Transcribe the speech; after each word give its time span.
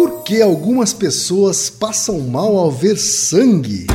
Por 0.00 0.22
que 0.22 0.40
algumas 0.40 0.94
pessoas 0.94 1.68
passam 1.68 2.20
mal 2.20 2.56
ao 2.56 2.70
ver 2.70 2.96
sangue? 2.96 3.86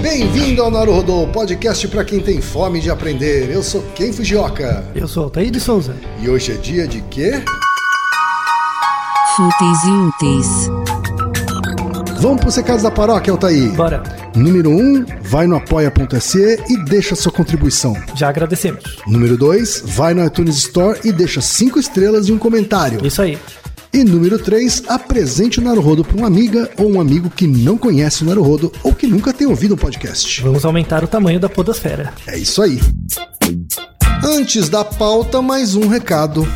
Bem-vindo 0.00 0.62
ao 0.62 0.70
Naruhodo 0.70 1.30
podcast 1.30 1.86
para 1.88 2.06
quem 2.06 2.20
tem 2.20 2.40
fome 2.40 2.80
de 2.80 2.88
aprender. 2.88 3.50
Eu 3.50 3.62
sou 3.62 3.82
Ken 3.94 4.14
Fujioka. 4.14 4.82
Eu 4.94 5.06
sou 5.06 5.24
Altair 5.24 5.50
de 5.50 5.60
Souza. 5.60 5.94
E 6.22 6.30
hoje 6.30 6.52
é 6.52 6.54
dia 6.54 6.88
de 6.88 7.02
quê? 7.10 7.44
Fúteis 9.36 9.84
e 9.84 9.90
úteis. 9.90 10.46
Vamos 12.18 12.40
para 12.40 12.48
os 12.48 12.56
recados 12.56 12.82
da 12.82 12.90
paróquia, 12.90 13.30
Altair. 13.30 13.70
Bora. 13.72 14.21
Número 14.34 14.70
1, 14.70 14.74
um, 14.74 15.04
vai 15.22 15.46
no 15.46 15.56
apoia.se 15.56 16.58
e 16.68 16.76
deixa 16.84 17.14
sua 17.14 17.30
contribuição. 17.30 17.94
Já 18.14 18.28
agradecemos. 18.28 18.96
Número 19.06 19.36
2, 19.36 19.84
vai 19.86 20.14
no 20.14 20.24
iTunes 20.24 20.56
Store 20.56 20.98
e 21.04 21.12
deixa 21.12 21.40
5 21.40 21.78
estrelas 21.78 22.28
e 22.28 22.32
um 22.32 22.38
comentário. 22.38 23.04
Isso 23.06 23.20
aí. 23.20 23.38
E 23.92 24.02
número 24.04 24.38
3, 24.38 24.84
apresente 24.88 25.60
o 25.60 25.62
Naruhodo 25.62 26.02
para 26.02 26.16
uma 26.16 26.26
amiga 26.26 26.70
ou 26.78 26.90
um 26.90 26.98
amigo 26.98 27.28
que 27.28 27.46
não 27.46 27.76
conhece 27.76 28.22
o 28.22 28.26
Naruhodo 28.26 28.72
ou 28.82 28.94
que 28.94 29.06
nunca 29.06 29.34
tem 29.34 29.46
ouvido 29.46 29.74
o 29.74 29.76
podcast. 29.76 30.40
Vamos 30.40 30.64
aumentar 30.64 31.04
o 31.04 31.06
tamanho 31.06 31.38
da 31.38 31.48
podosfera. 31.48 32.10
É 32.26 32.38
isso 32.38 32.62
aí. 32.62 32.80
Antes 34.24 34.70
da 34.70 34.82
pauta, 34.82 35.42
mais 35.42 35.74
um 35.74 35.88
recado. 35.88 36.48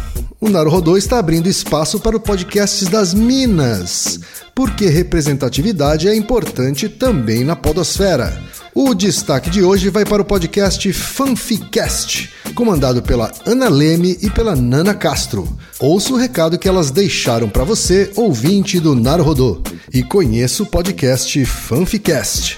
O 0.47 0.49
Naruhodô 0.49 0.97
está 0.97 1.19
abrindo 1.19 1.49
espaço 1.49 1.99
para 1.99 2.17
o 2.17 2.21
podcast 2.21 2.85
das 2.85 3.13
Minas, 3.13 4.21
porque 4.55 4.87
representatividade 4.87 6.07
é 6.07 6.15
importante 6.15 6.89
também 6.89 7.43
na 7.43 7.57
podosfera. 7.57 8.41
O 8.73 8.95
destaque 8.95 9.51
de 9.51 9.65
hoje 9.65 9.91
vai 9.91 10.05
para 10.05 10.23
o 10.23 10.25
podcast 10.25 10.93
Fanficast, 10.93 12.31
comandado 12.55 13.03
pela 13.03 13.33
Ana 13.45 13.69
Leme 13.69 14.17
e 14.23 14.31
pela 14.31 14.55
Nana 14.55 14.95
Castro. 14.95 15.49
Ouça 15.81 16.13
o 16.13 16.17
recado 16.17 16.61
que 16.61 16.69
elas 16.69 16.93
deixaram 16.93 17.49
para 17.49 17.65
você, 17.65 18.13
ouvinte 18.15 18.79
do 18.79 18.95
Naruhodô, 18.95 19.61
e 19.93 20.01
conheça 20.01 20.63
o 20.63 20.67
podcast 20.67 21.45
Fanficast. 21.45 22.57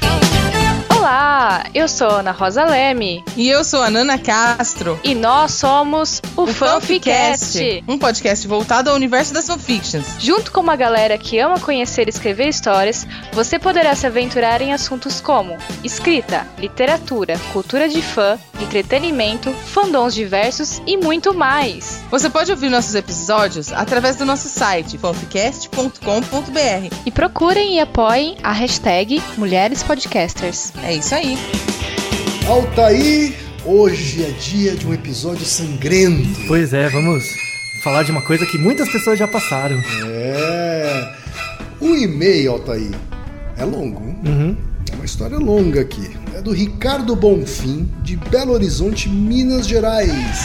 Olá, 1.09 1.65
eu 1.73 1.89
sou 1.89 2.11
Ana 2.11 2.33
Rosa 2.33 2.67
Leme 2.67 3.25
E 3.35 3.49
eu 3.49 3.65
sou 3.65 3.83
a 3.83 3.89
Nana 3.89 4.19
Castro. 4.19 5.01
e 5.03 5.15
nós 5.15 5.53
somos 5.53 6.21
o, 6.37 6.47
Fanficast. 6.47 7.83
um 7.89 7.99
podcast 7.99 8.47
voltado 8.47 8.91
ao 8.91 8.97
universo 8.97 9.33
das 9.33 9.47
fanfictions. 9.47 10.05
Junto 10.19 10.53
com 10.53 10.61
uma 10.61 10.77
galera 10.77 11.17
que 11.17 11.39
ama 11.39 11.59
conhecer 11.59 12.09
e 12.09 12.11
escrever 12.11 12.49
histórias, 12.51 13.07
você 13.33 13.59
poderá 13.59 13.95
se 13.95 14.07
aventurar 14.07 14.61
em 14.61 14.75
assuntos 14.75 15.19
como 15.19 15.57
escrita, 15.83 16.47
literatura, 16.59 17.41
cultura 17.55 17.89
de 17.89 18.03
fã, 18.03 18.39
entretenimento, 18.61 19.51
fandoms 19.51 20.13
diversos 20.15 20.83
e 20.87 20.99
muito 20.99 21.33
mais. 21.33 22.03
Você 22.11 22.29
pode 22.29 22.51
ouvir 22.51 22.69
nossos 22.69 22.95
episódios 22.95 23.73
através 23.73 24.17
do 24.17 24.27
nosso 24.27 24.47
site 24.51 24.99
fanficast.com.br. 24.99 26.95
E 27.07 27.11
procurem 27.11 27.77
e 27.77 27.81
apoiem 27.81 28.37
a 28.43 28.53
hashtag 28.53 29.23
Mulheres 29.39 29.83
Podcasters. 29.83 30.71
É 30.83 30.98
isso 30.99 31.15
aí. 31.15 31.39
Altair, 32.47 33.35
hoje 33.65 34.25
é 34.25 34.31
dia 34.31 34.75
de 34.75 34.87
um 34.87 34.95
episódio 34.95 35.45
sangrento. 35.45 36.41
Pois 36.47 36.73
é, 36.73 36.89
vamos 36.89 37.25
falar 37.83 38.03
de 38.03 38.11
uma 38.11 38.23
coisa 38.23 38.47
que 38.47 38.59
muitas 38.59 38.89
pessoas 38.91 39.19
já 39.19 39.29
passaram. 39.29 39.81
É. 40.07 41.15
O 41.81 41.95
e-mail, 41.95 42.53
Altair, 42.53 42.91
é 43.57 43.65
longo. 43.65 44.03
hein? 44.09 44.17
Uhum. 44.27 44.57
É 44.91 44.95
uma 44.95 45.05
história 45.05 45.37
longa 45.39 45.81
aqui. 45.83 46.11
É 46.35 46.41
do 46.41 46.53
Ricardo 46.53 47.15
Bonfim, 47.15 47.89
de 48.03 48.17
Belo 48.17 48.53
Horizonte, 48.53 49.09
Minas 49.09 49.67
Gerais. 49.67 50.41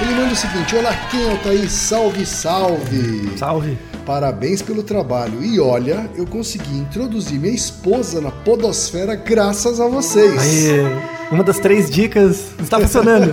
Ele 0.00 0.14
manda 0.14 0.32
o 0.32 0.36
seguinte: 0.36 0.74
Olá, 0.76 0.94
quem 1.10 1.28
Altair? 1.28 1.68
Salve, 1.70 2.24
salve! 2.24 3.30
Salve. 3.36 3.76
Parabéns 4.04 4.62
pelo 4.62 4.82
trabalho. 4.82 5.42
E 5.42 5.60
olha, 5.60 6.10
eu 6.16 6.26
consegui 6.26 6.76
introduzir 6.76 7.38
minha 7.38 7.54
esposa 7.54 8.20
na 8.20 8.30
Podosfera 8.30 9.14
graças 9.14 9.80
a 9.80 9.86
vocês. 9.86 10.38
Aê, 10.40 11.30
uma 11.30 11.44
das 11.44 11.58
três 11.58 11.90
dicas 11.90 12.46
está 12.60 12.80
funcionando. 12.80 13.32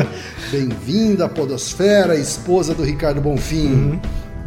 Bem-vinda 0.50 1.24
à 1.24 1.28
Podosfera, 1.28 2.14
esposa 2.14 2.74
do 2.74 2.82
Ricardo 2.82 3.20
Bonfim. 3.20 4.00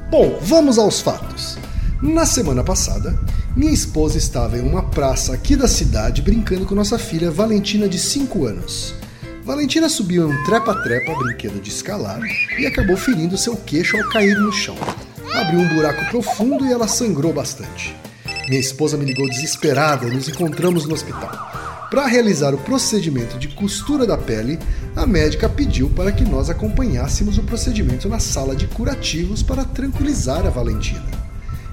Bom, 0.10 0.40
vamos 0.42 0.78
aos 0.78 1.02
fatos. 1.02 1.58
Na 2.02 2.26
semana 2.26 2.64
passada, 2.64 3.18
minha 3.56 3.72
esposa 3.72 4.18
estava 4.18 4.58
em 4.58 4.62
uma 4.62 4.84
praça 4.84 5.34
aqui 5.34 5.56
da 5.56 5.68
cidade 5.68 6.22
brincando 6.22 6.66
com 6.66 6.76
nossa 6.76 7.00
filha 7.00 7.32
Valentina, 7.32 7.88
de 7.88 7.98
5 7.98 8.46
anos. 8.46 8.94
Valentina 9.44 9.88
subiu 9.88 10.30
em 10.30 10.34
um 10.34 10.44
trepa-trepa, 10.44 11.14
brinquedo 11.16 11.62
de 11.62 11.70
escalar, 11.70 12.20
e 12.60 12.66
acabou 12.66 12.98
ferindo 12.98 13.38
seu 13.38 13.56
queixo 13.56 13.96
ao 13.96 14.10
cair 14.10 14.36
no 14.40 14.52
chão. 14.52 14.76
Abriu 15.36 15.60
um 15.60 15.68
buraco 15.68 16.06
profundo 16.06 16.66
e 16.66 16.72
ela 16.72 16.88
sangrou 16.88 17.34
bastante. 17.34 17.94
Minha 18.48 18.62
esposa 18.62 18.96
me 18.96 19.04
ligou 19.04 19.30
desesperada 19.30 20.08
e 20.08 20.12
nos 20.12 20.30
encontramos 20.30 20.86
no 20.86 20.94
hospital. 20.94 21.30
Para 21.92 22.08
realizar 22.08 22.54
o 22.54 22.58
procedimento 22.58 23.38
de 23.38 23.50
costura 23.50 24.08
da 24.08 24.18
pele, 24.18 24.58
a 24.96 25.06
médica 25.06 25.50
pediu 25.50 25.90
para 25.90 26.14
que 26.14 26.24
nós 26.24 26.50
acompanhássemos 26.50 27.38
o 27.38 27.44
procedimento 27.44 28.08
na 28.08 28.18
sala 28.18 28.56
de 28.56 28.66
curativos 28.68 29.44
para 29.44 29.66
tranquilizar 29.66 30.48
a 30.48 30.50
Valentina. 30.50 31.06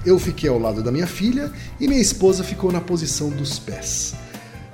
Eu 0.05 0.19
fiquei 0.19 0.49
ao 0.49 0.59
lado 0.59 0.83
da 0.83 0.91
minha 0.91 1.07
filha 1.07 1.49
e 1.79 1.87
minha 1.87 2.01
esposa 2.01 2.43
ficou 2.43 2.69
na 2.69 2.81
posição 2.81 3.29
dos 3.29 3.59
pés. 3.59 4.13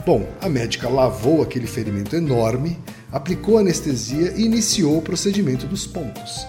Bom, 0.03 0.27
a 0.41 0.49
médica 0.49 0.89
lavou 0.89 1.43
aquele 1.43 1.67
ferimento 1.67 2.15
enorme, 2.15 2.79
aplicou 3.11 3.59
anestesia 3.59 4.33
e 4.35 4.45
iniciou 4.45 4.97
o 4.97 5.01
procedimento 5.03 5.67
dos 5.67 5.85
pontos. 5.85 6.47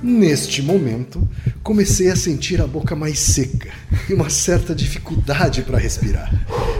Neste 0.00 0.62
momento, 0.62 1.28
comecei 1.62 2.08
a 2.08 2.14
sentir 2.14 2.60
a 2.60 2.66
boca 2.66 2.94
mais 2.94 3.18
seca 3.18 3.70
e 4.08 4.14
uma 4.14 4.30
certa 4.30 4.72
dificuldade 4.72 5.62
para 5.62 5.76
respirar. 5.76 6.32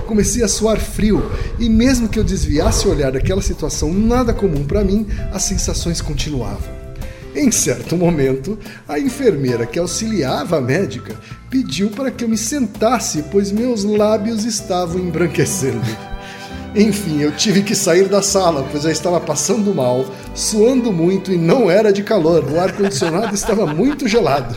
Comecei 0.07 0.45
a 0.45 0.49
suar 0.49 0.79
frio 0.79 1.21
e, 1.59 1.69
mesmo 1.69 2.09
que 2.09 2.19
eu 2.19 2.25
desviasse 2.25 2.87
o 2.87 2.91
olhar 2.91 3.11
daquela 3.11 3.43
situação 3.43 3.93
nada 3.93 4.33
comum 4.33 4.65
para 4.65 4.85
mim, 4.85 5.07
as 5.33 5.43
sensações 5.43 6.01
continuavam. 6.01 6.79
Em 7.35 7.51
certo 7.51 7.97
momento, 7.97 8.57
a 8.89 8.99
enfermeira 8.99 9.67
que 9.67 9.79
auxiliava 9.79 10.59
a 10.59 10.61
médica 10.61 11.17
pediu 11.51 11.91
para 11.91 12.11
que 12.13 12.23
eu 12.23 12.29
me 12.29 12.39
sentasse, 12.39 13.25
pois 13.33 13.51
meus 13.51 13.83
lábios 13.83 14.45
estavam 14.45 14.99
embranquecendo. 15.01 16.18
Enfim, 16.75 17.21
eu 17.21 17.33
tive 17.33 17.63
que 17.63 17.75
sair 17.75 18.09
da 18.09 18.23
sala, 18.23 18.67
pois 18.71 18.85
eu 18.85 18.91
estava 18.91 19.19
passando 19.21 19.75
mal, 19.75 20.05
suando 20.35 20.93
muito 20.93 21.33
e 21.33 21.37
não 21.37 21.71
era 21.71 21.93
de 21.93 22.03
calor. 22.03 22.45
O 22.45 22.61
ar-condicionado 22.61 23.33
estava 23.35 23.67
muito 23.67 24.07
gelado. 24.07 24.55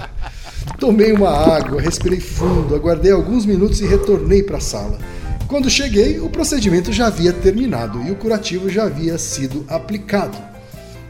Tomei 0.77 1.11
uma 1.13 1.29
água, 1.29 1.81
respirei 1.81 2.19
fundo, 2.19 2.75
aguardei 2.75 3.11
alguns 3.11 3.45
minutos 3.45 3.81
e 3.81 3.87
retornei 3.87 4.43
para 4.43 4.57
a 4.57 4.61
sala. 4.61 4.99
Quando 5.47 5.69
cheguei, 5.69 6.19
o 6.19 6.29
procedimento 6.29 6.93
já 6.93 7.07
havia 7.07 7.33
terminado 7.33 8.01
e 8.03 8.11
o 8.11 8.15
curativo 8.15 8.69
já 8.69 8.83
havia 8.83 9.17
sido 9.17 9.65
aplicado. 9.67 10.37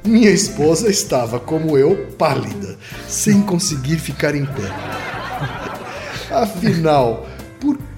Minha 0.04 0.32
esposa 0.32 0.90
estava, 0.90 1.40
como 1.40 1.78
eu, 1.78 2.08
pálida, 2.18 2.76
sem 3.08 3.42
conseguir 3.42 3.98
ficar 3.98 4.34
em 4.34 4.46
pé. 4.46 4.72
Afinal, 6.34 7.28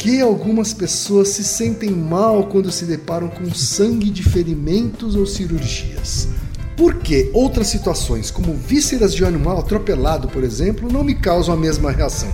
que 0.04 0.20
algumas 0.20 0.74
pessoas 0.74 1.30
se 1.30 1.46
sentem 1.46 1.90
mal 1.90 2.48
quando 2.48 2.70
se 2.70 2.84
deparam 2.84 3.30
com 3.30 3.54
sangue 3.54 4.10
de 4.10 4.22
ferimentos 4.22 5.16
ou 5.16 5.26
cirurgias? 5.26 6.28
Por 6.76 6.96
que 6.96 7.30
outras 7.32 7.68
situações, 7.68 8.30
como 8.30 8.54
vísceras 8.54 9.16
de 9.16 9.24
um 9.24 9.28
animal 9.28 9.60
atropelado, 9.60 10.28
por 10.28 10.44
exemplo, 10.44 10.92
não 10.92 11.06
me 11.06 11.16
causam 11.16 11.54
a 11.54 11.58
mesma 11.58 11.90
reação? 11.90 12.28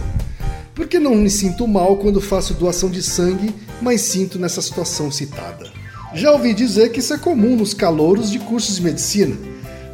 Por 0.73 0.87
que 0.87 0.97
não 0.97 1.13
me 1.13 1.29
sinto 1.29 1.67
mal 1.67 1.97
quando 1.97 2.19
faço 2.19 2.55
doação 2.55 2.89
de 2.89 3.03
sangue, 3.03 3.53
mas 3.79 4.01
sinto 4.01 4.39
nessa 4.39 4.63
situação 4.63 5.11
citada? 5.11 5.69
Já 6.15 6.31
ouvi 6.31 6.55
dizer 6.55 6.91
que 6.91 7.01
isso 7.01 7.13
é 7.13 7.19
comum 7.19 7.55
nos 7.55 7.75
calouros 7.75 8.31
de 8.31 8.39
cursos 8.39 8.77
de 8.77 8.81
medicina, 8.81 9.37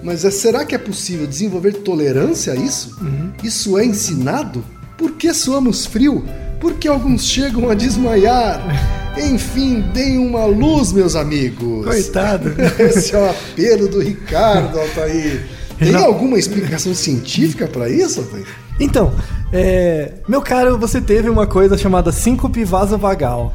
mas 0.02 0.24
é- 0.24 0.32
será 0.32 0.64
que 0.64 0.76
é 0.76 0.78
possível 0.78 1.28
desenvolver 1.28 1.74
tolerância 1.74 2.54
a 2.54 2.56
isso? 2.56 2.98
Isso 3.44 3.78
é 3.78 3.86
ensinado? 3.86 4.64
Por 4.98 5.12
que 5.18 5.34
suamos 5.34 5.86
frio? 5.86 6.24
Por 6.66 6.74
que 6.74 6.88
alguns 6.88 7.24
chegam 7.24 7.70
a 7.70 7.76
desmaiar? 7.76 8.60
Enfim, 9.16 9.82
deem 9.94 10.18
uma 10.18 10.46
luz, 10.46 10.92
meus 10.92 11.16
amigos. 11.16 11.86
Coitado. 11.86 12.56
Esse 12.82 13.14
é 13.14 13.20
o 13.20 13.30
apelo 13.30 13.88
do 13.88 14.00
Ricardo, 14.02 14.80
Altair. 14.80 15.46
Tem 15.78 15.92
Não. 15.92 16.04
alguma 16.06 16.40
explicação 16.40 16.96
científica 16.96 17.68
para 17.68 17.88
isso, 17.88 18.22
Altair? 18.22 18.48
Então, 18.80 19.14
é, 19.54 20.14
meu 20.28 20.42
caro, 20.42 20.76
você 20.80 21.00
teve 21.00 21.30
uma 21.30 21.46
coisa 21.46 21.78
chamada 21.78 22.12
síncope 22.12 22.64
vasovagal. 22.64 23.54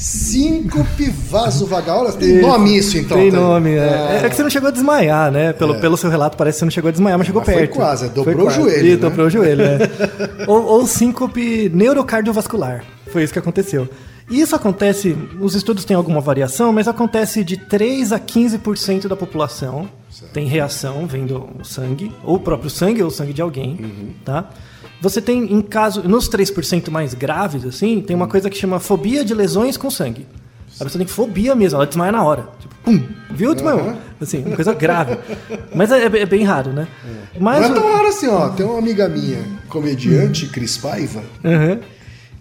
Síncope 0.00 1.10
vasovagal. 1.28 2.10
Tem 2.14 2.40
nome 2.40 2.78
isso, 2.78 2.96
então. 2.96 3.18
Tem 3.18 3.30
nome, 3.30 3.72
é. 3.74 3.80
Ah. 3.80 4.26
É 4.26 4.28
que 4.30 4.34
você 4.34 4.42
não 4.42 4.50
chegou 4.50 4.68
a 4.68 4.72
desmaiar, 4.72 5.30
né? 5.30 5.52
Pelo, 5.52 5.78
pelo 5.78 5.96
seu 5.96 6.08
relato, 6.08 6.36
parece 6.36 6.56
que 6.56 6.58
você 6.60 6.64
não 6.64 6.70
chegou 6.70 6.88
a 6.88 6.92
desmaiar, 6.92 7.18
mas 7.18 7.26
chegou 7.26 7.42
Mas 7.44 7.52
foi 7.52 7.62
perto. 7.66 7.76
quase, 7.76 8.08
dobrou 8.08 8.24
Foi 8.24 8.34
o 8.34 8.46
quase. 8.46 8.56
joelho, 8.56 8.86
Ih, 8.86 8.90
né? 8.92 8.96
dobrou 8.96 9.26
o 9.26 9.30
joelho, 9.30 9.62
é. 9.62 9.78
ou, 10.48 10.64
ou 10.64 10.86
síncope 10.86 11.70
neurocardiovascular. 11.74 12.82
Foi 13.12 13.22
isso 13.22 13.32
que 13.32 13.38
aconteceu. 13.38 13.88
E 14.30 14.40
isso 14.40 14.54
acontece, 14.56 15.16
os 15.40 15.54
estudos 15.54 15.84
têm 15.84 15.96
alguma 15.96 16.20
variação, 16.20 16.72
mas 16.72 16.86
acontece 16.86 17.42
de 17.44 17.56
3 17.56 18.12
a 18.12 18.18
15% 18.18 19.08
da 19.08 19.16
população 19.16 19.88
tem 20.32 20.46
reação 20.46 21.06
vendo 21.06 21.48
o 21.60 21.64
sangue, 21.64 22.12
ou 22.24 22.36
o 22.36 22.40
próprio 22.40 22.70
sangue 22.70 23.02
ou 23.02 23.08
o 23.08 23.10
sangue 23.10 23.32
de 23.32 23.42
alguém, 23.42 24.14
tá? 24.24 24.48
Você 25.00 25.20
tem 25.20 25.52
em 25.52 25.62
caso, 25.62 26.02
nos 26.06 26.28
3% 26.28 26.90
mais 26.90 27.14
graves 27.14 27.64
assim, 27.64 28.00
tem 28.00 28.14
uma 28.14 28.28
coisa 28.28 28.50
que 28.50 28.56
chama 28.58 28.78
fobia 28.78 29.24
de 29.24 29.34
lesões 29.34 29.76
com 29.76 29.90
sangue. 29.90 30.26
A 30.78 30.84
pessoa 30.84 30.98
tem 30.98 31.06
fobia 31.06 31.54
mesmo, 31.54 31.76
ela 31.76 31.86
desmaia 31.86 32.12
na 32.12 32.22
hora. 32.22 32.48
Tipo, 32.60 32.74
pum, 32.84 33.02
viu? 33.30 33.54
Desmaiou. 33.54 33.94
Assim, 34.20 34.42
uma 34.44 34.54
coisa 34.56 34.72
grave. 34.74 35.18
Mas 35.74 35.90
é, 35.90 36.04
é 36.04 36.26
bem 36.26 36.44
raro, 36.44 36.72
né? 36.72 36.86
Mas 37.38 37.60
Não 37.62 37.70
é 37.76 37.80
tão 37.80 37.92
raro 37.92 38.06
assim, 38.08 38.28
ó. 38.28 38.48
Tem 38.50 38.64
uma 38.64 38.78
amiga 38.78 39.08
minha, 39.08 39.42
comediante, 39.68 40.46
Cris 40.46 40.76
Paiva, 40.78 41.22
Aham. 41.44 41.80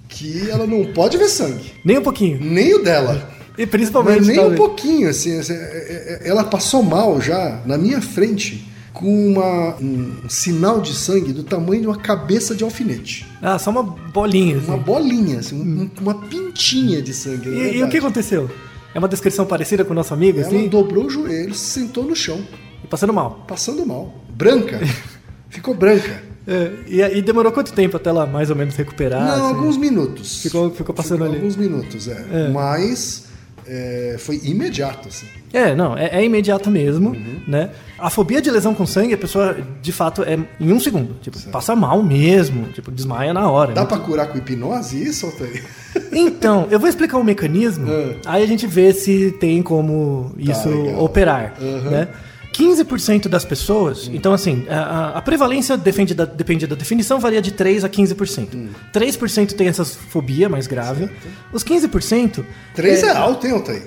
que 0.08 0.50
ela 0.50 0.68
não 0.68 0.86
pode 0.86 1.18
ver 1.18 1.28
sangue. 1.28 1.74
Nem 1.84 1.98
um 1.98 2.04
pouquinho. 2.04 2.40
Nem 2.42 2.74
o 2.76 2.84
dela. 2.84 3.30
E 3.58 3.66
principalmente. 3.66 4.20
Mas 4.20 4.28
nem 4.28 4.38
um 4.38 4.42
talvez. 4.42 4.60
pouquinho, 4.60 5.10
assim. 5.10 5.38
assim, 5.40 5.54
é- 5.54 6.20
é- 6.24 6.30
Ela 6.30 6.44
passou 6.46 6.82
mal 6.84 7.20
já 7.20 7.60
na 7.66 7.78
minha 7.78 8.02
frente 8.02 8.66
com 9.00 9.28
uma, 9.32 9.76
um 9.82 10.28
sinal 10.28 10.82
de 10.82 10.94
sangue 10.94 11.32
do 11.32 11.42
tamanho 11.42 11.80
de 11.82 11.88
uma 11.88 11.96
cabeça 11.96 12.54
de 12.54 12.66
alfinete. 12.66 13.26
Ah, 13.42 13.58
só 13.58 13.70
uma 13.72 13.82
bolinha. 13.82 14.58
Assim. 14.58 14.68
Uma 14.68 14.78
bolinha, 14.78 15.40
assim, 15.40 15.56
um- 15.56 15.90
uma 16.02 16.16
pintinha 16.16 17.02
de 17.02 17.14
sangue. 17.14 17.48
na 17.50 17.56
E, 17.56 17.78
e 17.78 17.84
o 17.84 17.88
que 17.88 17.98
aconteceu? 17.98 18.50
É 18.94 19.00
uma 19.00 19.08
descrição 19.08 19.46
parecida 19.46 19.86
com 19.86 19.92
o 19.94 19.96
nosso 19.96 20.14
amigo, 20.14 20.40
Ela 20.40 20.48
assim? 20.48 20.68
dobrou 20.68 21.06
o 21.06 21.10
joelho, 21.10 21.54
se 21.56 21.80
sentou 21.80 22.04
no 22.04 22.14
chão, 22.14 22.42
E 22.84 22.88
passando 22.88 23.14
mal. 23.14 23.46
passando 23.48 23.86
mal. 23.86 24.14
Branca. 24.36 24.82
Ficou 25.50 25.74
branca. 25.74 26.22
É, 26.46 26.72
e, 26.88 27.00
e 27.20 27.22
demorou 27.22 27.52
quanto 27.54 27.72
tempo 27.72 27.96
até 27.96 28.10
ela 28.10 28.26
mais 28.26 28.50
ou 28.50 28.56
menos 28.58 28.76
recuperar? 28.76 29.24
Não, 29.24 29.32
assim? 29.46 29.56
alguns 29.56 29.78
minutos. 29.78 30.42
Ficou- 30.42 30.72
ficou 30.72 30.94
passando 30.94 31.24
ali. 31.24 31.36
Alguns 31.38 31.56
minutos, 31.56 32.08
é. 32.10 32.50
Mas 32.52 33.29
é, 33.70 34.16
foi 34.18 34.42
imediato, 34.44 35.08
assim. 35.08 35.28
É, 35.54 35.76
não, 35.76 35.98
é, 35.98 36.08
é 36.12 36.24
imediato 36.26 36.70
mesmo, 36.70 37.10
Uhum. 37.12 37.42
né? 37.48 37.70
A 37.98 38.10
fobia 38.10 38.42
de 38.42 38.50
lesão 38.50 38.74
com 38.74 38.86
sangue, 38.86 39.14
a 39.14 39.18
pessoa, 39.18 39.58
de 39.82 39.92
fato, 39.92 40.24
é 40.24 40.38
em 40.60 40.74
um 40.74 40.80
segundo. 40.80 41.16
Tipo, 41.22 41.40
passa 41.52 41.76
mal 41.76 42.02
mesmo, 42.04 42.68
tipo, 42.74 42.90
desmaia 42.92 43.34
na 43.34 43.50
hora. 43.50 43.74
Dá 43.74 43.82
né? 43.82 43.88
pra 43.88 43.98
curar 44.00 44.28
com 44.28 44.38
hipnose 44.38 45.02
isso, 45.02 45.26
Altair? 45.28 45.64
Então, 46.12 46.68
eu 46.72 46.80
vou 46.80 46.90
explicar 46.90 47.18
o 47.20 47.24
mecanismo, 47.24 47.88
É. 47.92 48.16
aí 48.26 48.44
a 48.44 48.48
gente 48.48 48.66
vê 48.66 48.92
se 48.94 49.32
tem 49.40 49.62
como 49.62 50.32
isso 50.38 50.68
legal. 50.70 51.04
operar, 51.04 51.54
Uhum. 51.62 51.90
né? 51.92 52.08
15% 52.54 53.28
das 53.28 53.46
pessoas, 53.46 54.10
então 54.14 54.34
assim, 54.34 54.66
a, 54.70 55.18
a- 55.18 55.22
prevalência 55.22 55.78
depende 55.78 56.14
da, 56.14 56.26
depende 56.26 56.66
da 56.68 56.76
definição, 56.76 57.20
varia 57.20 57.42
de 57.42 57.52
3 57.52 57.84
a 57.84 57.90
15%. 57.90 58.48
Hum. 58.56 58.70
3% 58.94 59.54
tem 59.54 59.68
essa 59.68 59.86
fobia 59.86 60.50
mais 60.50 60.68
grave. 60.68 61.10
Os 61.54 61.64
15%... 61.64 62.44
Três 62.76 63.04
é, 63.04 63.12
alto, 63.12 63.46
hein, 63.48 63.54
Altair? 63.54 63.84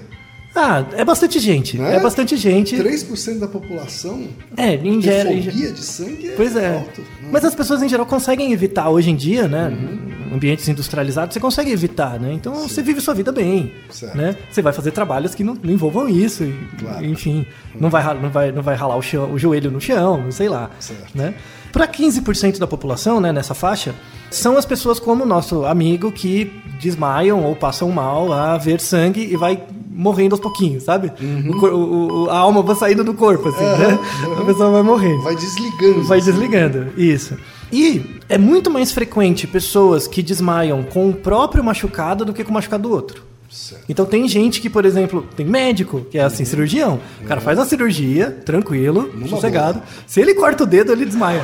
Ah, 0.54 0.84
é 0.92 1.02
bastante 1.04 1.40
gente. 1.40 1.78
Né? 1.78 1.96
É 1.96 2.00
bastante 2.00 2.36
gente. 2.36 2.76
3% 2.76 3.38
da 3.38 3.48
população 3.48 4.28
É, 4.56 4.74
em 4.74 5.00
geral. 5.00 5.32
em 5.32 5.40
ge- 5.42 5.50
fobia 5.50 5.72
de 5.72 5.80
sangue 5.82 6.28
é 6.28 6.32
Pois 6.32 6.54
é. 6.56 6.74
alto. 6.76 7.02
Mas 7.30 7.42
as 7.44 7.54
pessoas 7.54 7.82
em 7.82 7.88
geral 7.88 8.04
conseguem 8.04 8.52
evitar 8.52 8.90
hoje 8.90 9.10
em 9.10 9.16
dia, 9.16 9.48
né? 9.48 9.68
Uhum. 9.68 10.11
Ambientes 10.32 10.66
industrializados, 10.68 11.34
você 11.34 11.40
consegue 11.40 11.70
evitar, 11.70 12.18
né? 12.18 12.32
Então 12.32 12.54
você 12.54 12.82
vive 12.82 13.00
sua 13.00 13.14
vida 13.14 13.30
bem. 13.32 13.72
Certo. 13.90 14.16
Né? 14.16 14.36
Você 14.50 14.62
vai 14.62 14.72
fazer 14.72 14.90
trabalhos 14.92 15.34
que 15.34 15.44
não, 15.44 15.54
não 15.62 15.72
envolvam 15.72 16.08
isso. 16.08 16.44
Claro. 16.78 17.04
Enfim, 17.04 17.44
não 17.78 17.90
vai, 17.90 18.02
não, 18.20 18.30
vai, 18.30 18.52
não 18.52 18.62
vai 18.62 18.74
ralar 18.74 18.96
o, 18.96 19.02
chão- 19.02 19.32
o 19.32 19.38
joelho 19.38 19.70
no 19.70 19.80
chão, 19.80 20.24
sei 20.30 20.48
lá. 20.48 20.70
Certo. 20.80 21.10
Né? 21.14 21.34
Para 21.72 21.86
15% 21.88 22.58
da 22.58 22.66
população, 22.66 23.18
né, 23.20 23.32
nessa 23.32 23.54
faixa, 23.54 23.94
são 24.30 24.56
as 24.58 24.64
pessoas 24.66 24.98
como 25.00 25.24
o 25.24 25.26
nosso 25.26 25.64
amigo 25.64 26.12
que 26.12 26.52
desmaiam 26.80 27.42
ou 27.44 27.56
passam 27.56 27.90
mal 27.90 28.30
a 28.32 28.58
ver 28.58 28.78
sangue 28.80 29.20
e 29.22 29.36
vai 29.36 29.62
morrendo 29.94 30.32
aos 30.34 30.40
pouquinhos, 30.40 30.84
sabe? 30.84 31.12
Uhum. 31.20 31.50
O 31.60 32.24
o- 32.26 32.30
a 32.30 32.36
alma 32.38 32.62
vai 32.62 32.74
saindo 32.76 33.02
do 33.04 33.14
corpo, 33.14 33.48
assim, 33.48 33.64
né? 33.64 33.98
A 34.40 34.44
pessoa 34.44 34.70
vai 34.70 34.82
morrendo. 34.82 35.22
Vai 35.22 35.34
desligando. 35.36 36.02
Vai 36.04 36.20
desligando, 36.20 36.86
isso. 36.96 37.36
E 37.72 38.20
é 38.28 38.36
muito 38.36 38.70
mais 38.70 38.92
frequente 38.92 39.46
pessoas 39.46 40.06
que 40.06 40.22
desmaiam 40.22 40.82
com 40.82 41.08
o 41.08 41.14
próprio 41.14 41.64
machucado 41.64 42.22
do 42.22 42.34
que 42.34 42.44
com 42.44 42.50
o 42.50 42.54
machucado 42.54 42.82
do 42.82 42.94
outro. 42.94 43.31
Certo. 43.52 43.84
Então 43.86 44.06
tem 44.06 44.26
gente 44.26 44.60
que, 44.62 44.70
por 44.70 44.84
exemplo, 44.86 45.26
tem 45.36 45.44
médico, 45.44 46.06
que 46.10 46.16
é 46.18 46.22
assim, 46.22 46.42
cirurgião. 46.44 46.98
O 47.20 47.24
cara 47.26 47.38
faz 47.40 47.58
a 47.58 47.66
cirurgia, 47.66 48.30
tranquilo, 48.30 49.12
sossegado. 49.28 49.82
Se 50.06 50.20
ele 50.22 50.34
corta 50.34 50.64
o 50.64 50.66
dedo, 50.66 50.90
ele 50.90 51.04
desmaia. 51.04 51.42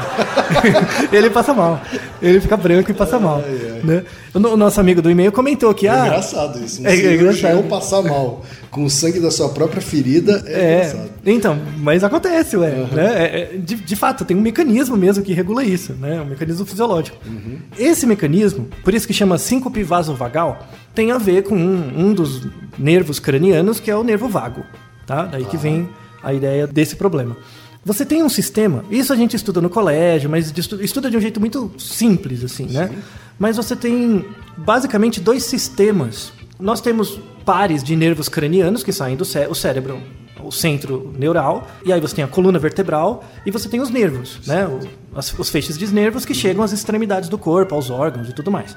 ele 1.13 1.29
passa 1.31 1.53
mal. 1.53 1.81
Ele 2.21 2.41
fica 2.41 2.57
branco 2.57 2.91
e 2.91 2.95
passa 2.95 3.19
mal. 3.19 3.43
Né? 3.85 4.05
O, 4.35 4.39
no- 4.39 4.53
o 4.55 4.57
nosso 4.57 4.81
amigo 4.81 5.01
do 5.03 5.11
e-mail 5.11 5.31
comentou 5.33 5.73
que, 5.75 5.87
É 5.87 5.91
ah, 5.91 6.07
engraçado 6.07 6.59
isso. 6.65 6.83
Um 6.83 6.87
É- 6.87 6.97
é 6.97 7.15
engraçado. 7.15 7.63
passar 7.69 8.03
mal 8.03 8.43
com 8.71 8.85
o 8.85 8.91
sangue 8.91 9.21
da 9.21 9.31
sua 9.31 9.49
própria 9.51 9.81
ferida 9.81 10.43
é, 10.47 10.53
É, 10.53 10.77
engraçado. 10.79 11.11
então, 11.27 11.59
mas 11.79 12.05
acontece, 12.05 12.57
ué. 12.57 12.71
Né? 12.71 13.05
É, 13.05 13.41
é, 13.55 13.59
de, 13.59 13.77
de 13.77 13.97
fato, 13.97 14.25
tem 14.25 14.37
um 14.37 14.41
mecanismo 14.41 14.97
mesmo 14.97 15.23
que 15.23 15.33
regula 15.33 15.65
isso, 15.65 15.93
né? 15.95 16.21
Um 16.21 16.27
mecanismo 16.27 16.65
fisiológico. 16.67 17.17
Esse 17.79 18.07
mecanismo, 18.07 18.69
por 18.85 18.95
isso 18.95 19.07
que 19.07 19.13
chama 19.15 19.39
síncope 19.39 19.83
vasovagal, 19.83 20.67
tem 20.99 21.13
a 21.13 21.19
ver 21.19 21.45
com 21.45 21.55
um, 21.57 22.07
um 22.09 22.13
dos 22.13 22.45
nervos 22.77 23.21
cranianos, 23.21 23.79
que 23.79 23.89
é 23.89 23.95
o 23.97 24.03
nervo 24.03 24.29
vago. 24.29 24.65
Tá? 25.07 25.27
Daí 25.27 25.45
que 25.45 25.57
vem 25.57 25.89
a 26.23 26.35
ideia 26.35 26.67
desse 26.67 26.97
problema. 26.97 27.37
Você 27.85 28.05
tem 28.05 28.21
um 28.25 28.29
sistema, 28.29 28.85
isso 28.91 29.13
a 29.13 29.17
gente 29.17 29.37
estuda 29.37 29.61
no 29.61 29.71
colégio, 29.71 30.29
mas 30.29 30.53
estu- 30.57 30.83
estuda 30.83 31.09
de 31.09 31.17
um 31.17 31.21
jeito 31.21 31.39
muito 31.39 31.71
simples, 31.79 32.43
assim, 32.43 32.67
né? 32.67 32.91
Mas 33.39 33.57
você 33.57 33.77
tem 33.77 34.25
basicamente 34.57 35.21
dois 35.21 35.45
sistemas. 35.45 36.33
Nós 36.59 36.81
temos 36.81 37.21
pares 37.45 37.85
de 37.85 37.95
nervos 37.95 38.29
cranianos 38.29 38.83
que 38.83 38.93
saem 38.93 39.17
do 39.17 39.25
cé 39.25 39.47
o 39.49 39.55
cérebro, 39.55 40.03
o 40.43 40.51
centro 40.51 41.15
neural, 41.17 41.69
e 41.87 41.93
aí 41.93 42.01
você 42.01 42.17
tem 42.17 42.25
a 42.25 42.29
coluna 42.29 42.59
vertebral 42.59 43.25
e 43.47 43.51
você 43.53 43.69
tem 43.69 43.81
os 43.81 43.89
nervos, 43.91 44.41
né? 44.47 44.67
O- 44.67 44.81
as- 45.17 45.33
os 45.39 45.49
feixes 45.49 45.79
de 45.79 45.87
nervos 45.87 46.25
que 46.25 46.35
chegam 46.35 46.65
às 46.65 46.73
extremidades 46.73 47.29
do 47.29 47.39
corpo, 47.39 47.75
aos 47.77 47.89
órgãos 47.89 48.29
e 48.29 48.33
tudo 48.35 48.51
mais. 48.51 48.77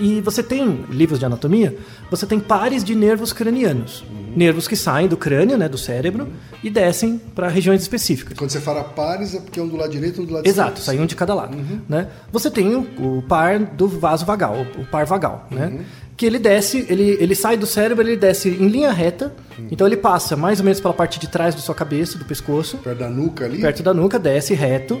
E 0.00 0.20
você 0.22 0.42
tem, 0.42 0.86
livros 0.88 1.18
de 1.18 1.26
anatomia, 1.26 1.76
você 2.10 2.26
tem 2.26 2.40
pares 2.40 2.82
de 2.82 2.94
nervos 2.94 3.32
cranianos. 3.32 4.02
Nervos 4.34 4.66
que 4.66 4.74
saem 4.74 5.06
do 5.06 5.16
crânio, 5.16 5.58
né, 5.58 5.68
do 5.68 5.76
cérebro, 5.76 6.28
e 6.64 6.70
descem 6.70 7.20
para 7.34 7.48
regiões 7.48 7.82
específicas. 7.82 8.38
Quando 8.38 8.50
você 8.50 8.60
fala 8.60 8.82
pares, 8.82 9.34
é 9.34 9.40
porque 9.40 9.60
um 9.60 9.68
do 9.68 9.76
lado 9.76 9.90
direito 9.90 10.20
e 10.20 10.22
um 10.22 10.26
do 10.26 10.32
lado 10.32 10.46
Exato, 10.46 10.78
esquerdo. 10.78 10.84
sai 10.86 10.98
um 10.98 11.06
de 11.06 11.14
cada 11.14 11.34
lado. 11.34 11.56
Né? 11.88 12.08
Você 12.32 12.50
tem 12.50 12.74
o, 12.74 13.18
o 13.18 13.22
par 13.22 13.58
do 13.58 13.86
vaso 13.86 14.24
vagal, 14.24 14.56
o, 14.56 14.80
o 14.80 14.86
par 14.86 15.04
vagal, 15.04 15.46
né? 15.50 15.84
Que 16.20 16.26
ele 16.26 16.38
desce, 16.38 16.84
ele, 16.86 17.16
ele 17.18 17.34
sai 17.34 17.56
do 17.56 17.64
cérebro, 17.64 18.06
ele 18.06 18.14
desce 18.14 18.50
em 18.50 18.68
linha 18.68 18.92
reta. 18.92 19.32
Então 19.70 19.86
ele 19.86 19.96
passa 19.96 20.36
mais 20.36 20.58
ou 20.58 20.64
menos 20.66 20.78
pela 20.78 20.92
parte 20.92 21.18
de 21.18 21.26
trás 21.26 21.54
da 21.54 21.62
sua 21.62 21.74
cabeça, 21.74 22.18
do 22.18 22.26
pescoço, 22.26 22.76
Perto 22.76 22.98
da 22.98 23.08
nuca 23.08 23.46
ali. 23.46 23.58
perto 23.58 23.82
da 23.82 23.94
nuca, 23.94 24.18
desce 24.18 24.52
reto. 24.52 25.00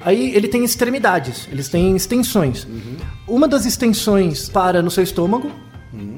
Aí 0.00 0.32
ele 0.32 0.46
tem 0.46 0.62
extremidades, 0.64 1.48
eles 1.50 1.68
têm 1.68 1.96
extensões. 1.96 2.68
Uma 3.26 3.48
das 3.48 3.66
extensões 3.66 4.48
para 4.48 4.80
no 4.80 4.92
seu 4.92 5.02
estômago, 5.02 5.50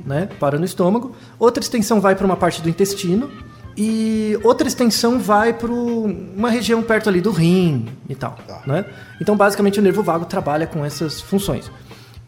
né? 0.05 0.29
Para 0.39 0.59
no 0.59 0.67
estômago. 0.67 1.17
Outra 1.39 1.65
extensão 1.65 1.99
vai 1.99 2.15
para 2.15 2.27
uma 2.27 2.37
parte 2.37 2.61
do 2.61 2.69
intestino. 2.69 3.31
E 3.75 4.39
outra 4.45 4.69
extensão 4.69 5.19
vai 5.19 5.55
para 5.55 5.73
uma 5.73 6.51
região 6.51 6.83
perto 6.83 7.09
ali 7.09 7.23
do 7.23 7.31
rim 7.31 7.87
e 8.07 8.15
tal. 8.15 8.37
Né? 8.67 8.85
Então, 9.19 9.35
basicamente, 9.35 9.81
o 9.81 9.83
nervo 9.83 10.03
vago 10.03 10.27
trabalha 10.27 10.67
com 10.67 10.85
essas 10.85 11.23
funções. 11.23 11.71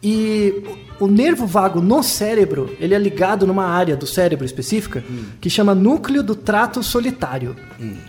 E 0.07 0.63
o 0.99 1.07
nervo 1.07 1.47
vago 1.47 1.81
no 1.81 2.03
cérebro, 2.03 2.69
ele 2.79 2.93
é 2.93 2.99
ligado 2.99 3.47
numa 3.47 3.65
área 3.65 3.95
do 3.97 4.05
cérebro 4.05 4.45
específica 4.45 5.03
que 5.41 5.49
chama 5.49 5.73
núcleo 5.73 6.21
do 6.21 6.35
trato 6.35 6.83
solitário. 6.83 7.55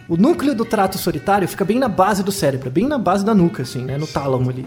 O 0.07 0.15
núcleo 0.15 0.55
do 0.55 0.67
trato 0.67 0.99
solitário 0.99 1.49
fica 1.49 1.65
bem 1.65 1.79
na 1.79 1.89
base 1.89 2.23
do 2.23 2.31
cérebro, 2.31 2.71
bem 2.71 2.87
na 2.87 2.99
base 2.99 3.25
da 3.25 3.35
nuca, 3.35 3.63
assim, 3.63 3.83
né, 3.83 3.97
no 3.97 4.07
tálamo 4.07 4.51
ali, 4.51 4.67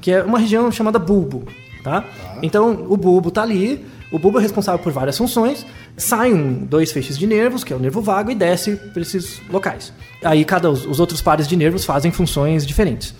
que 0.00 0.12
é 0.12 0.22
uma 0.22 0.38
região 0.38 0.70
chamada 0.70 1.00
bulbo, 1.00 1.48
tá? 1.82 2.04
Então, 2.42 2.86
o 2.88 2.96
bulbo 2.96 3.32
tá 3.32 3.42
ali, 3.42 3.84
o 4.12 4.18
bulbo 4.20 4.38
é 4.38 4.42
responsável 4.42 4.78
por 4.78 4.92
várias 4.92 5.18
funções, 5.18 5.66
saem 5.98 6.66
dois 6.70 6.90
feixes 6.92 7.18
de 7.18 7.26
nervos, 7.26 7.62
que 7.64 7.72
é 7.72 7.76
o 7.76 7.78
nervo 7.78 8.00
vago, 8.00 8.30
e 8.30 8.34
desce 8.34 8.76
para 8.76 9.02
esses 9.02 9.40
locais. 9.50 9.92
Aí 10.24 10.44
cada 10.44 10.70
os, 10.70 10.86
os 10.86 11.00
outros 11.00 11.20
pares 11.20 11.46
de 11.46 11.56
nervos 11.56 11.84
fazem 11.84 12.10
funções 12.10 12.66
diferentes. 12.66 13.14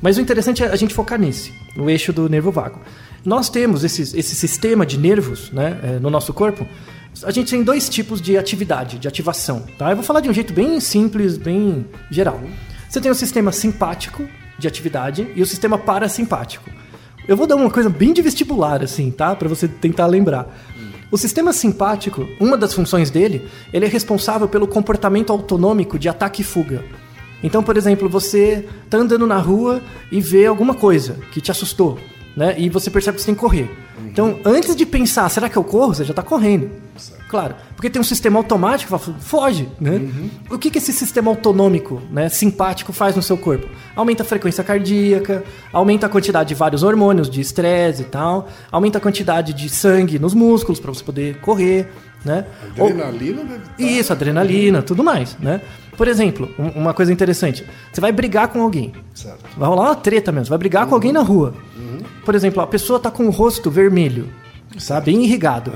Mas 0.00 0.16
o 0.16 0.20
interessante 0.20 0.62
é 0.62 0.68
a 0.68 0.76
gente 0.76 0.94
focar 0.94 1.18
nesse, 1.20 1.52
no 1.76 1.90
eixo 1.90 2.12
do 2.12 2.28
nervo 2.28 2.50
vago. 2.50 2.80
Nós 3.24 3.50
temos 3.50 3.84
esses- 3.84 4.14
esse 4.14 4.34
sistema 4.34 4.86
de 4.86 4.96
nervos 4.96 5.50
né, 5.50 5.78
eh, 5.82 5.98
no 6.00 6.08
nosso 6.08 6.32
corpo. 6.32 6.66
A 7.22 7.30
gente 7.30 7.50
tem 7.50 7.62
dois 7.62 7.88
tipos 7.88 8.20
de 8.22 8.38
atividade, 8.38 8.98
de 8.98 9.06
ativação. 9.06 9.64
Tá? 9.76 9.90
Eu 9.90 9.96
vou 9.96 10.04
falar 10.04 10.20
de 10.20 10.30
um 10.30 10.32
jeito 10.32 10.54
bem 10.54 10.80
simples, 10.80 11.36
bem 11.36 11.84
geral. 12.10 12.40
Você 12.88 12.98
tem 13.00 13.10
o 13.10 13.14
sistema 13.14 13.52
simpático 13.52 14.26
de 14.58 14.66
atividade 14.66 15.26
e 15.36 15.42
o 15.42 15.46
sistema 15.46 15.76
parasimpático. 15.76 16.70
Eu 17.28 17.36
vou 17.36 17.46
dar 17.46 17.56
uma 17.56 17.70
coisa 17.70 17.90
bem 17.90 18.12
de 18.12 18.22
vestibular, 18.22 18.82
assim, 18.82 19.10
tá? 19.10 19.36
Para 19.36 19.48
você 19.48 19.68
tentar 19.68 20.06
lembrar. 20.06 20.46
O 21.10 21.18
sistema 21.18 21.52
simpático, 21.52 22.28
uma 22.38 22.56
das 22.56 22.72
funções 22.72 23.10
dele, 23.10 23.48
ele 23.72 23.84
é 23.84 23.88
responsável 23.88 24.48
pelo 24.48 24.68
comportamento 24.68 25.32
autonômico 25.32 25.98
de 25.98 26.08
ataque 26.08 26.42
e 26.42 26.44
fuga. 26.44 26.84
Então, 27.42 27.62
por 27.62 27.76
exemplo, 27.76 28.08
você 28.08 28.66
tá 28.88 28.98
andando 28.98 29.26
na 29.26 29.38
rua 29.38 29.82
e 30.12 30.20
vê 30.20 30.46
alguma 30.46 30.74
coisa 30.74 31.16
que 31.32 31.40
te 31.40 31.50
assustou, 31.50 31.98
né? 32.36 32.54
E 32.58 32.68
você 32.68 32.90
percebe 32.90 33.16
que 33.16 33.22
você 33.22 33.26
tem 33.26 33.34
que 33.34 33.40
correr. 33.40 33.68
Então, 34.06 34.38
antes 34.44 34.76
de 34.76 34.86
pensar, 34.86 35.28
será 35.28 35.48
que 35.48 35.56
eu 35.56 35.64
corro? 35.64 35.94
Você 35.94 36.04
já 36.04 36.12
está 36.12 36.22
correndo. 36.22 36.70
Claro, 37.30 37.54
porque 37.76 37.88
tem 37.88 38.00
um 38.00 38.04
sistema 38.04 38.40
automático 38.40 38.98
foge, 38.98 39.68
né? 39.80 40.00
O 40.50 40.58
que, 40.58 40.68
que 40.68 40.78
esse 40.78 40.92
sistema 40.92 41.30
autonômico, 41.30 42.02
né, 42.10 42.28
simpático 42.28 42.92
faz 42.92 43.14
no 43.14 43.22
seu 43.22 43.36
corpo? 43.38 43.68
Aumenta 43.94 44.24
a 44.24 44.26
frequência 44.26 44.64
cardíaca, 44.64 45.44
aumenta 45.72 46.06
a 46.06 46.08
quantidade 46.08 46.48
de 46.48 46.56
vários 46.56 46.82
hormônios 46.82 47.30
de 47.30 47.40
estresse 47.40 48.02
e 48.02 48.06
tal, 48.06 48.48
aumenta 48.72 48.98
a 48.98 49.00
quantidade 49.00 49.52
de 49.52 49.68
sangue 49.68 50.18
nos 50.18 50.34
músculos 50.34 50.80
para 50.80 50.92
você 50.92 51.04
poder 51.04 51.36
correr, 51.40 51.88
né? 52.24 52.46
Ou- 52.76 52.88
Adrenalina 52.88 53.44
deve 53.44 53.60
tá- 53.60 53.70
isso, 53.78 54.12
adrenalina, 54.12 54.82
tudo 54.82 55.04
mais, 55.04 55.36
né? 55.38 55.60
Por 55.96 56.08
exemplo, 56.08 56.50
um- 56.58 56.80
uma 56.80 56.92
coisa 56.92 57.12
interessante. 57.12 57.64
Você 57.92 58.00
vai 58.00 58.10
brigar 58.10 58.48
com 58.48 58.60
alguém. 58.60 58.92
Certo. 59.14 59.38
Vai 59.56 59.68
rolar 59.68 59.82
uma 59.90 59.94
treta 59.94 60.32
mesmo. 60.32 60.48
Vai 60.48 60.58
brigar 60.58 60.84
com 60.88 60.94
alguém 60.96 61.12
na 61.12 61.20
rua. 61.22 61.54
Por 62.24 62.34
exemplo, 62.34 62.60
a 62.60 62.66
pessoa 62.66 62.98
tá 62.98 63.08
com 63.08 63.24
o 63.26 63.30
rosto 63.30 63.70
vermelho, 63.70 64.28
tá? 64.88 65.00
Bem 65.00 65.22
irrigado. 65.24 65.70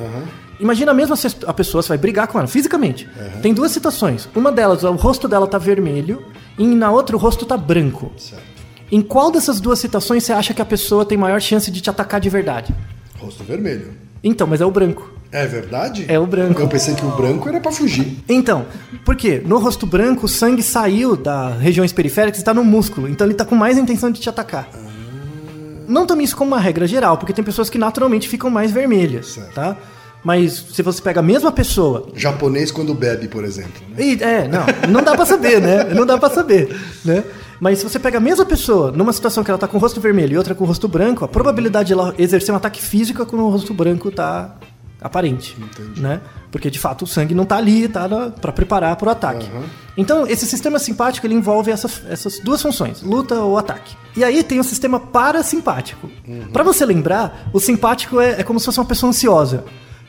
Imagina 0.64 0.94
ses- 1.14 1.36
a 1.46 1.52
pessoa, 1.52 1.82
você 1.82 1.88
vai 1.90 1.98
brigar 1.98 2.26
com 2.26 2.38
ela 2.38 2.48
fisicamente. 2.48 3.06
Tem 3.42 3.52
duas 3.52 3.70
situações. 3.70 4.26
Uma 4.34 4.50
delas, 4.50 4.82
o 4.82 4.92
rosto 4.92 5.28
dela 5.28 5.46
tá 5.46 5.58
vermelho 5.58 6.24
e 6.58 6.66
na 6.66 6.90
outra 6.90 7.14
o 7.14 7.18
rosto 7.18 7.44
tá 7.44 7.54
branco. 7.54 8.10
Certo. 8.16 8.42
Em 8.90 9.02
qual 9.02 9.30
dessas 9.30 9.60
duas 9.60 9.78
situações 9.78 10.24
você 10.24 10.32
acha 10.32 10.54
que 10.54 10.62
a 10.62 10.64
pessoa 10.64 11.04
tem 11.04 11.18
maior 11.18 11.38
chance 11.40 11.70
de 11.70 11.82
te 11.82 11.90
atacar 11.90 12.18
de 12.18 12.30
verdade? 12.30 12.74
Rosto 13.18 13.44
vermelho. 13.44 13.92
Então, 14.22 14.46
mas 14.46 14.62
é 14.62 14.64
o 14.64 14.70
branco. 14.70 15.12
É 15.30 15.46
verdade? 15.46 16.06
É 16.08 16.18
o 16.18 16.26
branco. 16.26 16.58
Eu 16.62 16.68
pensei 16.68 16.94
que 16.94 17.04
o 17.04 17.10
branco 17.10 17.46
era 17.46 17.60
pra 17.60 17.70
fugir. 17.70 18.24
Então, 18.26 18.64
por 19.04 19.16
quê? 19.16 19.42
No 19.44 19.58
rosto 19.58 19.84
branco, 19.86 20.24
o 20.24 20.28
sangue 20.28 20.62
saiu 20.62 21.14
das 21.14 21.60
regiões 21.60 21.92
periféricas 21.92 22.38
e 22.38 22.42
está 22.42 22.54
no 22.54 22.64
músculo. 22.64 23.06
Então 23.08 23.26
ele 23.26 23.34
está 23.34 23.44
com 23.44 23.54
mais 23.54 23.76
intenção 23.76 24.10
de 24.10 24.18
te 24.20 24.30
atacar. 24.30 24.66
Não 25.86 26.06
tome 26.06 26.24
isso 26.24 26.34
como 26.36 26.52
uma 26.52 26.60
regra 26.60 26.86
geral, 26.86 27.18
porque 27.18 27.32
tem 27.34 27.44
pessoas 27.44 27.68
que 27.68 27.76
naturalmente 27.76 28.28
ficam 28.28 28.48
mais 28.48 28.70
vermelhas, 28.72 29.26
Certo. 29.32 29.52
tá? 29.52 29.76
Mas 30.24 30.52
se 30.72 30.82
você 30.82 31.02
pega 31.02 31.20
a 31.20 31.22
mesma 31.22 31.52
pessoa... 31.52 32.08
Japonês 32.14 32.72
quando 32.72 32.94
bebe, 32.94 33.28
por 33.28 33.44
exemplo. 33.44 33.82
né? 33.90 34.02
e- 34.02 34.22
é, 34.22 34.48
não, 34.48 34.64
não 34.90 35.02
dá 35.02 35.14
pra 35.14 35.26
saber, 35.26 35.60
né? 35.60 35.84
Não 35.94 36.06
dá 36.06 36.16
pra 36.16 36.30
saber, 36.30 36.74
né? 37.04 37.22
Mas 37.60 37.78
se 37.78 37.84
você 37.84 37.98
pega 37.98 38.16
a 38.18 38.20
mesma 38.20 38.44
pessoa 38.44 38.90
numa 38.90 39.12
situação 39.12 39.44
que 39.44 39.50
ela 39.50 39.58
tá 39.58 39.68
com 39.68 39.76
o 39.76 39.80
rosto 39.80 40.00
vermelho 40.00 40.34
e 40.34 40.38
outra 40.38 40.54
com 40.54 40.64
o 40.64 40.66
rosto 40.66 40.88
branco, 40.88 41.24
a 41.24 41.28
probabilidade 41.28 41.88
de 41.88 41.92
ela 41.92 42.14
exercer 42.18 42.52
um 42.52 42.56
ataque 42.56 42.80
físico 42.82 43.22
é 43.22 43.26
quando 43.26 43.42
o 43.44 43.50
rosto 43.50 43.72
branco 43.74 44.10
tá 44.10 44.56
aparente, 45.00 45.54
né? 45.98 46.20
Porque 46.50 46.70
de 46.70 46.78
fato 46.78 47.02
o 47.02 47.06
sangue 47.06 47.34
não 47.34 47.44
tá 47.44 47.56
ali, 47.56 47.86
tá 47.88 48.08
para 48.40 48.52
preparar 48.52 48.96
para 48.96 49.08
o 49.08 49.10
ataque. 49.10 49.48
Então 49.96 50.26
esse 50.26 50.46
sistema 50.46 50.78
simpático 50.78 51.26
ele 51.26 51.34
envolve 51.34 51.70
essas, 51.70 52.02
essas 52.08 52.38
duas 52.38 52.62
funções, 52.62 53.02
luta 53.02 53.34
ou 53.40 53.58
ataque. 53.58 53.94
E 54.16 54.24
aí 54.24 54.42
tem 54.42 54.58
o 54.58 54.64
sistema 54.64 54.98
parasimpático. 54.98 56.08
Pra 56.52 56.62
você 56.64 56.84
lembrar, 56.86 57.50
o 57.52 57.60
simpático 57.60 58.18
é, 58.20 58.40
é 58.40 58.42
como 58.42 58.58
se 58.58 58.64
fosse 58.66 58.78
uma 58.80 58.86
pessoa 58.86 59.10
ansiosa. 59.10 59.64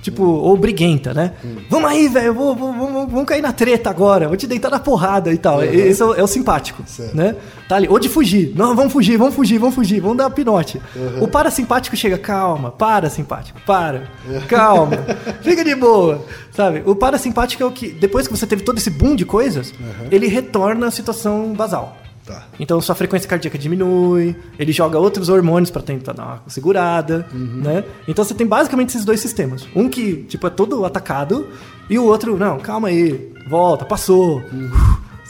Tipo, 0.06 0.24
ou 0.24 0.56
briguenta, 0.56 1.16
né? 1.16 1.32
Vamos 1.68 1.90
aí, 1.90 2.08
velho, 2.08 2.32
vamos, 2.32 3.26
cair 3.26 3.42
na 3.42 3.52
treta 3.52 3.90
agora, 3.90 4.28
vou 4.28 4.38
te 4.38 4.46
deitar 4.46 4.70
na 4.70 4.78
porrada 4.78 5.34
e 5.34 5.38
tal. 5.40 5.64
Esse 5.64 6.00
é 6.00 6.06
o, 6.06 6.14
é 6.14 6.22
o 6.22 6.28
simpático, 6.28 6.84
Certo. 6.86 7.18
né? 7.18 7.36
Tá 7.68 7.78
ali, 7.78 7.88
ou 7.88 7.98
de 7.98 8.08
fugir. 8.08 8.54
Não, 8.56 8.76
vamos 8.76 8.94
fugir, 8.94 9.18
vamos 9.18 9.34
fugir, 9.34 9.58
vamos 9.58 9.74
fugir, 9.74 10.00
vamos 10.00 10.18
dar 10.18 10.30
pinote. 10.30 10.80
O 11.20 11.28
parasimpático 11.28 11.96
chega, 11.96 12.20
calma, 12.20 12.70
para 12.70 13.10
simpático, 13.10 13.60
para, 13.66 14.04
calma, 14.48 14.96
fica 15.42 15.64
de 15.64 15.74
boa, 15.74 16.24
sabe? 16.52 16.84
O 16.86 16.96
parasimpático 16.96 17.64
é 17.64 17.66
o 17.66 17.72
que, 17.72 17.88
depois 17.90 18.28
que 18.28 18.38
você 18.38 18.46
teve 18.46 18.62
todo 18.62 18.78
esse 18.78 18.92
boom 18.92 19.16
de 19.16 19.26
coisas, 19.26 19.74
ele 20.12 20.28
retorna 20.28 20.86
à 20.86 20.92
situação 20.92 21.52
basal. 21.54 21.98
Tá. 22.26 22.48
Então 22.60 22.82
sua 22.82 22.96
frequência 22.96 23.30
cardíaca 23.30 23.56
diminui, 23.58 24.36
ele 24.58 24.72
joga 24.72 24.98
outros 24.98 25.30
hormônios 25.30 25.70
para 25.70 25.84
tentar 25.84 26.14
dar 26.14 26.24
uma 26.26 26.42
segurada, 26.48 27.28
né? 27.32 27.84
Então 28.08 28.26
você 28.26 28.34
tem 28.34 28.48
basicamente 28.48 28.90
esses 28.90 29.06
dois 29.06 29.20
sistemas. 29.20 29.68
Um 29.76 29.88
que, 29.88 30.24
tipo, 30.24 30.48
é 30.48 30.50
todo 30.50 30.84
atacado 30.86 31.48
e 31.88 32.00
o 32.00 32.04
outro, 32.06 32.36
não, 32.36 32.58
calma 32.60 32.88
aí, 32.88 33.32
volta, 33.48 33.86
passou, 33.86 34.42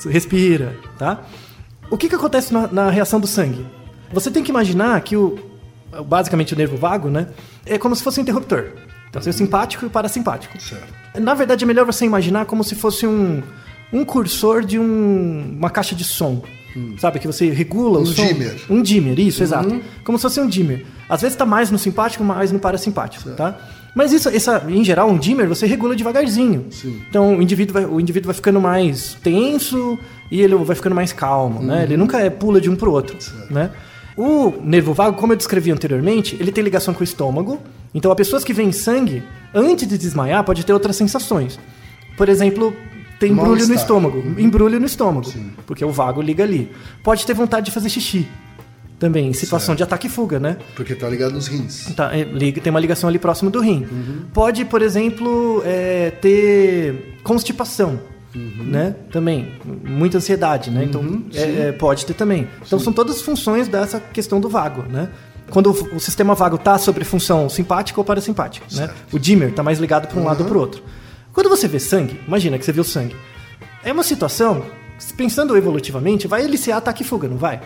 respira, 0.09 0.75
tá? 0.97 1.21
O 1.89 1.97
que 1.97 2.09
que 2.09 2.15
acontece 2.15 2.53
na, 2.53 2.67
na 2.67 2.89
reação 2.89 3.19
do 3.19 3.27
sangue? 3.27 3.65
Você 4.11 4.31
tem 4.31 4.43
que 4.43 4.49
imaginar 4.51 4.99
que 5.01 5.15
o 5.17 5.37
basicamente 6.07 6.53
o 6.53 6.57
nervo 6.57 6.75
vago, 6.75 7.09
né, 7.09 7.27
é 7.65 7.77
como 7.77 7.95
se 7.95 8.03
fosse 8.03 8.19
um 8.19 8.23
interruptor. 8.23 8.65
Então 9.09 9.21
tem 9.21 9.29
o 9.29 9.33
simpático 9.33 9.85
e 9.85 9.87
o 9.87 9.89
parasimpático. 9.89 10.59
Certo. 10.61 10.93
Na 11.21 11.33
verdade, 11.33 11.63
é 11.63 11.67
melhor 11.67 11.85
você 11.85 12.05
imaginar 12.05 12.45
como 12.45 12.63
se 12.65 12.75
fosse 12.75 13.07
um, 13.07 13.41
um 13.93 14.03
cursor 14.03 14.61
de 14.65 14.77
um- 14.77 15.55
uma 15.57 15.69
caixa 15.69 15.95
de 15.95 16.03
som. 16.03 16.43
Sabe? 16.97 17.19
Que 17.19 17.27
você 17.27 17.49
regula 17.49 17.99
Um 17.99 18.03
o 18.03 18.05
som. 18.05 18.25
dimmer. 18.25 18.55
Um 18.69 18.81
dimmer, 18.81 19.19
isso, 19.19 19.41
exato. 19.43 19.81
Como 20.03 20.17
se 20.17 20.21
fosse 20.23 20.39
um 20.41 20.47
dimmer. 20.47 20.85
Às 21.07 21.21
vezes 21.21 21.37
tá 21.37 21.45
mais 21.45 21.71
no 21.71 21.77
simpático, 21.77 22.23
mais 22.23 22.51
no 22.51 22.59
parasimpático, 22.59 23.29
tá? 23.31 23.57
Mas 23.95 24.11
isso, 24.11 24.27
essa, 24.27 24.65
em 24.67 24.83
geral, 24.83 25.09
um 25.09 25.17
dimmer 25.17 25.47
você 25.47 25.65
regula 25.65 25.95
devagarzinho. 25.95 26.65
Então 27.09 27.37
o 27.37 27.41
indivíduo, 27.41 27.73
vai, 27.73 27.85
o 27.85 27.99
indivíduo 27.99 28.27
vai 28.27 28.35
ficando 28.35 28.59
mais 28.59 29.15
tenso 29.23 29.97
e 30.29 30.41
ele 30.41 30.53
vai 30.55 30.75
ficando 30.75 30.95
mais 30.95 31.13
calmo, 31.13 31.61
né? 31.61 31.83
Ele 31.83 31.95
nunca 31.95 32.19
é, 32.19 32.29
pula 32.29 32.59
de 32.59 32.69
um 32.69 32.75
pro 32.75 32.91
outro, 32.91 33.17
né? 33.49 33.71
O 34.17 34.53
nervo 34.63 34.93
vago, 34.93 35.17
como 35.17 35.33
eu 35.33 35.37
descrevi 35.37 35.71
anteriormente, 35.71 36.37
ele 36.39 36.51
tem 36.51 36.63
ligação 36.63 36.93
com 36.93 37.01
o 37.01 37.03
estômago. 37.03 37.59
Então, 37.93 38.11
a 38.11 38.15
pessoas 38.15 38.43
que 38.43 38.53
veem 38.53 38.71
sangue, 38.71 39.23
antes 39.53 39.87
de 39.87 39.97
desmaiar, 39.97 40.43
pode 40.43 40.65
ter 40.65 40.73
outras 40.73 40.95
sensações. 40.95 41.59
Por 42.17 42.29
exemplo, 42.29 42.73
tem 43.19 43.31
embrulho 43.31 43.67
no 43.67 43.73
estômago. 43.73 44.23
Embrulho 44.37 44.79
no 44.79 44.85
estômago. 44.85 45.31
Porque 45.65 45.83
o 45.83 45.91
vago 45.91 46.21
liga 46.21 46.43
ali. 46.43 46.71
Pode 47.03 47.25
ter 47.25 47.33
vontade 47.33 47.65
de 47.67 47.71
fazer 47.71 47.89
xixi. 47.89 48.27
Também, 48.97 49.27
em 49.27 49.33
situação 49.33 49.75
de 49.75 49.83
ataque 49.83 50.07
e 50.07 50.09
fuga, 50.09 50.39
né? 50.39 50.55
Porque 50.75 50.95
tá 50.95 51.09
ligado 51.09 51.33
nos 51.33 51.47
rins. 51.47 51.93
Tá, 51.95 52.15
é, 52.15 52.23
liga- 52.23 52.61
tem 52.61 52.71
uma 52.71 52.79
ligação 52.79 53.09
ali 53.09 53.19
próximo 53.19 53.51
do 53.51 53.59
rim. 53.59 53.85
Pode, 54.33 54.63
por 54.63 54.81
exemplo, 54.81 55.61
é, 55.65 56.11
ter 56.11 57.17
constipação. 57.23 57.99
Né? 58.33 58.95
Também. 59.11 59.53
Muita 59.83 60.17
ansiedade, 60.17 60.69
né? 60.69 60.83
Então, 60.83 61.23
é, 61.33 61.67
é, 61.67 61.71
pode 61.71 62.05
ter 62.05 62.13
também. 62.13 62.47
Então, 62.65 62.77
são 62.79 62.91
todas 62.91 63.21
funções 63.21 63.67
dessa 63.67 63.99
questão 63.99 64.41
do 64.41 64.49
vago, 64.49 64.83
né? 64.89 65.09
Quando 65.49 65.69
o, 65.71 65.99
sistema 65.99 66.33
vago 66.35 66.55
está 66.55 66.77
sobre 66.77 67.05
função 67.05 67.47
simpática 67.49 67.99
ou 67.99 68.03
parasimpática, 68.03 68.65
né? 68.73 68.89
O 69.11 69.19
dimmer 69.19 69.49
está 69.49 69.61
mais 69.63 69.79
ligado 69.79 70.07
para 70.07 70.19
um 70.19 70.23
lado 70.25 70.41
ou 70.41 70.47
para 70.49 70.57
o 70.57 70.59
outro. 70.59 70.83
Quando 71.35 71.49
você 71.49 71.67
vê 71.67 71.79
sangue, 71.79 72.19
imagina 72.27 72.57
que 72.57 72.65
você 72.65 72.71
viu 72.71 72.83
sangue. 72.83 73.15
É 73.83 73.91
uma 73.91 74.03
situação, 74.03 74.63
pensando 75.15 75.55
evolutivamente, 75.55 76.27
vai 76.27 76.43
eliciar 76.43 76.79
ataque 76.79 77.03
e 77.03 77.05
fuga, 77.05 77.27
não 77.27 77.37
vai? 77.37 77.57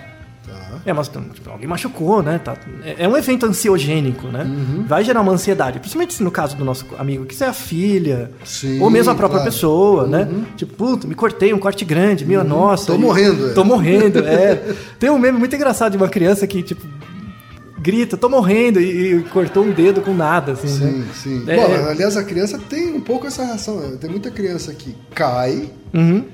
Tá. 0.45 0.79
É, 0.85 0.91
mas 0.91 1.07
tipo, 1.07 1.49
alguém 1.49 1.67
machucou, 1.67 2.23
né? 2.23 2.39
Tá- 2.39 2.57
é 2.83 3.03
é 3.03 3.07
um 3.07 3.15
evento 3.15 3.45
ansiogênico, 3.45 4.27
né? 4.27 4.43
Uhum. 4.43 4.85
Vai 4.87 5.03
gerar 5.03 5.21
uma 5.21 5.31
ansiedade. 5.31 5.79
Principalmente 5.79 6.15
se 6.15 6.23
no 6.23 6.31
caso 6.31 6.57
do 6.57 6.65
nosso 6.65 6.85
amigo, 6.97 7.25
que 7.25 7.41
é 7.43 7.47
a 7.47 7.53
filha, 7.53 8.31
Sim, 8.43 8.81
ou 8.81 8.89
mesmo 8.89 9.11
a 9.11 9.15
própria 9.15 9.39
claro. 9.41 9.51
Uhum. 9.51 9.55
pessoa, 9.55 10.07
né? 10.07 10.27
Tipo, 10.57 10.73
puta, 10.73 11.07
me 11.07 11.13
cortei 11.13 11.53
um 11.53 11.59
corte 11.59 11.85
grande, 11.85 12.25
minha 12.25 12.43
nossa. 12.43 12.87
Tô 12.87 12.95
e- 12.95 12.97
morrendo, 12.97 13.49
é. 13.49 13.53
Tô 13.53 13.63
morrendo, 13.63 14.19
é. 14.19 14.73
Tem 14.99 15.09
um 15.11 15.19
meme 15.19 15.37
muito 15.37 15.55
engraçado 15.55 15.91
de 15.91 15.97
uma 15.97 16.09
criança 16.09 16.47
que, 16.47 16.63
tipo, 16.63 16.81
grita, 17.79 18.17
tô 18.17 18.27
morrendo, 18.29 18.79
e, 18.79 19.15
e 19.15 19.23
cortou 19.23 19.63
um 19.63 19.71
dedo 19.71 20.01
com 20.01 20.13
nada, 20.13 20.51
assim, 20.53 20.67
Sim, 20.67 20.83
né? 20.85 21.05
sim. 21.13 21.43
É, 21.47 21.55
Bom, 21.55 21.87
aliás, 21.89 22.17
a 22.17 22.23
criança 22.23 22.59
tem 22.69 22.93
um 22.93 23.01
pouco 23.01 23.25
essa 23.27 23.43
reação. 23.45 23.77
né? 23.79 23.97
Tem 23.99 24.09
muita 24.09 24.29
criança 24.29 24.73
que 24.73 24.95
cai, 25.15 25.69
Uhum. 25.93 26.25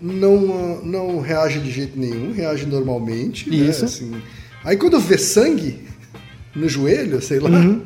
não, 0.00 0.80
não 0.84 1.20
reage 1.20 1.58
de 1.60 1.70
jeito 1.70 1.98
nenhum, 1.98 2.32
reage 2.32 2.66
normalmente. 2.66 3.48
né? 3.50 3.56
Isso. 3.56 3.84
Assim. 3.84 4.12
Aí 4.64 4.76
quando 4.76 4.98
vê 5.00 5.16
sangue 5.18 5.84
no 6.54 6.68
joelho, 6.68 7.20
sei 7.22 7.38
lá, 7.40 7.48
né? 7.50 7.80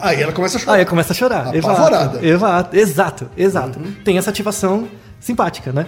aí 0.00 0.22
ela 0.22 0.32
começa 0.32 0.56
a 0.56 0.60
chorar. 0.60 0.76
Aí 0.78 0.84
começa 0.84 1.12
a 1.12 1.16
chorar. 1.16 1.56
Apavorada. 1.56 2.24
Exato, 2.26 2.76
exato, 2.76 2.76
exato, 2.76 3.30
exato. 3.36 3.80
Tem 4.04 4.18
essa 4.18 4.30
ativação 4.30 4.88
simpática, 5.18 5.72
né? 5.72 5.86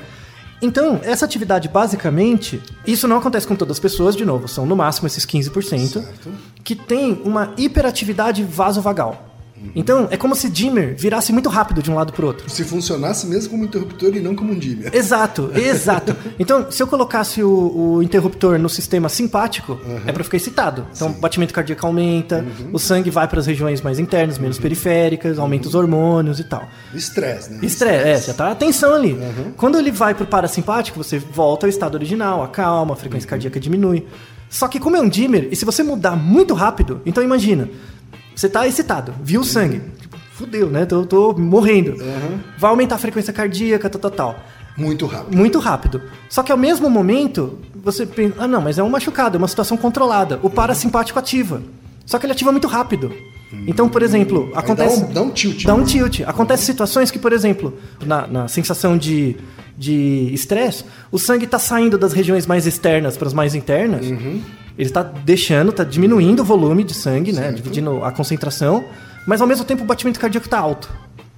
Então, 0.62 1.00
essa 1.02 1.24
atividade, 1.24 1.68
basicamente, 1.68 2.62
isso 2.86 3.08
não 3.08 3.16
acontece 3.16 3.46
com 3.48 3.56
todas 3.56 3.76
as 3.76 3.80
pessoas, 3.80 4.14
de 4.14 4.24
novo, 4.24 4.46
são 4.46 4.64
no 4.64 4.76
máximo 4.76 5.08
esses 5.08 5.26
15%, 5.26 6.00
Certo. 6.04 6.30
que 6.62 6.76
tem 6.76 7.20
uma 7.24 7.52
hiperatividade 7.58 8.44
vasovagal. 8.44 9.31
Então, 9.74 10.08
é 10.10 10.16
como 10.16 10.34
se 10.34 10.48
dimmer 10.48 10.94
virasse 10.94 11.32
muito 11.32 11.48
rápido 11.48 11.82
de 11.82 11.90
um 11.90 11.94
lado 11.94 12.12
pro 12.12 12.26
outro. 12.26 12.48
Se 12.50 12.64
funcionasse 12.64 13.26
mesmo 13.26 13.50
como 13.50 13.64
interruptor 13.64 14.14
e 14.14 14.20
não 14.20 14.34
como 14.34 14.52
um 14.52 14.58
dimmer. 14.58 14.94
Exato, 14.94 15.50
exato. 15.56 16.16
Então, 16.38 16.70
se 16.70 16.82
eu 16.82 16.86
colocasse 16.86 17.42
o, 17.42 17.96
o 17.96 18.02
interruptor 18.02 18.58
no 18.58 18.68
sistema 18.68 19.08
simpático, 19.08 19.78
é 20.06 20.12
para 20.12 20.24
ficar 20.24 20.36
excitado. 20.36 20.86
Então, 20.94 21.08
o 21.10 21.14
batimento 21.14 21.54
cardíaco 21.54 21.86
aumenta, 21.86 22.44
o 22.72 22.78
sangue 22.78 23.10
vai 23.10 23.26
para 23.28 23.40
as 23.40 23.46
regiões 23.46 23.80
mais 23.80 23.98
internas, 23.98 24.38
menos 24.38 24.58
periféricas, 24.58 25.38
aumenta 25.38 25.68
os 25.68 25.74
hormônios 25.74 26.40
e 26.40 26.44
tal. 26.44 26.68
Estresse, 26.94 27.52
né? 27.52 27.60
Estresse, 27.62 28.08
é, 28.08 28.20
já 28.20 28.34
tá 28.34 28.50
a 28.50 28.54
tensão 28.54 28.94
ali. 28.94 29.18
Quando 29.56 29.78
ele 29.78 29.90
vai 29.90 30.14
pro 30.14 30.26
parasimpático, 30.26 31.02
você 31.02 31.18
volta 31.18 31.66
ao 31.66 31.70
estado 31.70 31.94
original, 31.94 32.42
acalma, 32.42 32.94
a 32.94 32.96
frequência 32.96 33.28
cardíaca 33.28 33.58
diminui. 33.60 34.06
Só 34.48 34.68
que 34.68 34.78
como 34.78 34.96
é 34.96 35.00
um 35.00 35.08
dimmer, 35.08 35.48
e 35.50 35.56
se 35.56 35.64
você 35.64 35.82
mudar 35.82 36.14
muito 36.14 36.52
rápido, 36.52 37.00
então 37.06 37.24
imagina, 37.24 37.70
você 38.34 38.48
tá 38.48 38.66
excitado, 38.66 39.14
viu 39.22 39.40
o 39.40 39.44
sangue, 39.44 39.80
tipo, 40.00 40.16
fudeu, 40.32 40.68
né? 40.70 40.84
Tô, 40.86 41.04
tô 41.04 41.32
morrendo. 41.32 41.96
Vai 42.58 42.70
aumentar 42.70 42.96
a 42.96 42.98
frequência 42.98 43.32
cardíaca, 43.32 43.88
tal, 43.88 44.00
tal, 44.00 44.10
tal. 44.10 44.40
Muito 44.76 45.06
rápido. 45.06 45.36
Muito 45.36 45.58
rápido. 45.58 46.02
Só 46.28 46.42
que 46.42 46.50
ao 46.50 46.58
mesmo 46.58 46.88
momento, 46.88 47.58
você 47.74 48.06
pensa, 48.06 48.36
ah 48.38 48.48
não, 48.48 48.60
mas 48.60 48.78
é 48.78 48.82
um 48.82 48.88
machucado, 48.88 49.36
é 49.36 49.38
uma 49.38 49.48
situação 49.48 49.76
controlada. 49.76 50.40
O 50.42 50.48
parasimpático 50.48 51.18
ativa. 51.18 51.62
Só 52.06 52.18
que 52.18 52.26
ele 52.26 52.32
ativa 52.32 52.50
muito 52.50 52.68
rápido. 52.68 53.12
Então, 53.66 53.86
por 53.86 54.02
exemplo, 54.02 54.50
acontece. 54.54 55.02
Dá 55.02 55.06
um, 55.06 55.12
dá 55.12 55.22
um 55.22 55.30
tilt. 55.30 55.64
Dá 55.66 55.74
um 55.74 55.80
né? 55.80 55.84
tilt. 55.84 56.20
Acontece 56.22 56.64
situações 56.64 57.10
que, 57.10 57.18
por 57.18 57.34
exemplo, 57.34 57.76
na, 58.04 58.26
na 58.26 58.48
sensação 58.48 58.96
de 58.96 59.36
de 59.76 60.30
estresse, 60.32 60.84
o 61.10 61.18
sangue 61.18 61.44
está 61.44 61.58
saindo 61.58 61.98
das 61.98 62.12
regiões 62.12 62.46
mais 62.46 62.66
externas 62.66 63.16
para 63.16 63.26
as 63.26 63.34
mais 63.34 63.54
internas. 63.54 64.06
Uhum. 64.06 64.40
Ele 64.78 64.88
está 64.88 65.02
deixando, 65.02 65.70
está 65.70 65.84
diminuindo 65.84 66.40
o 66.40 66.44
volume 66.44 66.84
de 66.84 66.94
sangue, 66.94 67.32
né? 67.32 67.52
Dividindo 67.52 68.04
a 68.04 68.10
concentração, 68.10 68.84
mas 69.26 69.40
ao 69.40 69.46
mesmo 69.46 69.64
tempo 69.64 69.82
o 69.82 69.86
batimento 69.86 70.18
cardíaco 70.18 70.46
está 70.46 70.58
alto. 70.58 70.88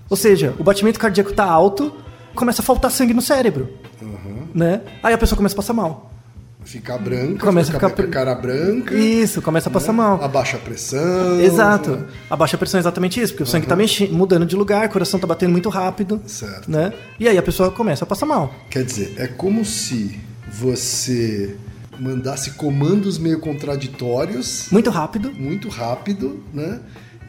Ou 0.09 0.17
seja, 0.17 0.55
o 0.59 0.65
batimento 0.65 0.99
cardíaco 0.99 1.31
está 1.31 1.45
alto, 1.45 1.93
começa 2.35 2.63
a 2.63 2.65
faltar 2.65 2.91
sangue 2.91 3.15
no 3.15 3.23
cérebro. 3.23 3.69
Uhum. 4.01 4.47
Né? 4.55 4.83
Aí 5.03 5.13
a 5.13 5.19
pessoa 5.19 5.37
começa 5.37 5.55
a 5.55 5.57
passar 5.57 5.73
mal. 5.73 6.11
Ficar 6.65 6.97
branca, 6.97 7.45
Começa 7.45 7.71
a 7.71 7.75
ficar 7.75 7.89
a 7.89 8.09
cara 8.09 8.35
branca. 8.35 8.95
Isso, 8.95 9.43
começa 9.43 9.69
a 9.69 9.73
passar 9.73 9.93
mal. 9.93 10.23
Abaixa 10.23 10.57
a 10.57 10.61
pressão. 10.61 11.39
Exato. 11.39 12.07
A 12.29 12.35
baixa 12.35 12.57
pressão 12.57 12.79
é 12.79 12.81
exatamente 12.81 13.21
isso, 13.21 13.35
porque 13.35 13.43
o 13.43 13.47
sangue 13.47 13.67
está 13.67 13.77
mudando 14.11 14.47
de 14.47 14.57
lugar, 14.57 14.87
o 14.87 14.91
coração 14.91 15.19
está 15.19 15.27
batendo 15.27 15.53
muito 15.53 15.69
rápido. 15.69 16.23
Certo. 16.27 16.71
Né? 16.71 16.93
E 17.21 17.29
aí 17.29 17.37
a 17.37 17.43
pessoa 17.43 17.71
começa 17.71 18.05
a 18.05 18.07
passar 18.07 18.25
mal. 18.25 18.55
Quer 18.71 18.83
dizer, 18.83 19.15
é 19.19 19.27
como 19.27 19.63
se 19.63 20.19
você 20.51 21.55
mandasse 21.99 22.53
comandos 22.53 23.19
meio 23.19 23.39
contraditórios, 23.41 24.67
Muito 24.71 24.91
rápido, 24.91 25.33
muito 25.33 25.69
rápido, 25.69 26.43
né? 26.53 26.81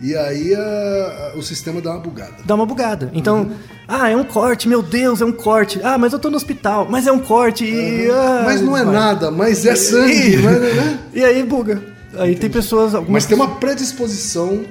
E 0.01 0.13
aí 0.15 0.53
a- 0.53 1.31
a- 1.33 1.37
o 1.37 1.41
sistema 1.41 1.79
dá 1.79 1.91
uma 1.91 1.99
bugada. 1.99 2.33
dá 2.45 2.53
uma 2.55 2.65
bugada. 2.65 3.09
Então, 3.13 3.49
ah, 3.87 4.09
é 4.09 4.15
um 4.15 4.25
corte, 4.25 4.67
meu 4.67 4.81
Deus, 4.81 5.21
é 5.21 5.25
um 5.25 5.31
corte. 5.31 5.79
Ah, 5.83 5.97
mas 5.97 6.11
eu 6.11 6.19
tô 6.19 6.29
no 6.29 6.35
hospital, 6.35 6.85
mas 6.89 7.07
é 7.07 7.11
um 7.11 7.19
corte 7.19 7.63
e. 7.63 8.09
ah, 8.11 8.43
Mas 8.45 8.61
não 8.61 8.75
é 8.75 8.83
nada, 8.83 9.31
mas 9.31 9.65
é 9.65 9.73
sangue, 9.75 10.37
mas, 10.37 10.61
né? 10.61 10.99
E 11.13 11.23
aí 11.23 11.41
buga. 11.43 11.81
Aí 12.17 12.35
tem 12.35 12.49
pessoas. 12.49 12.93
Algumas 12.93 13.23
Mas 13.23 13.25
tem 13.25 13.35
uma 13.37 13.55
predisposição 13.55 14.63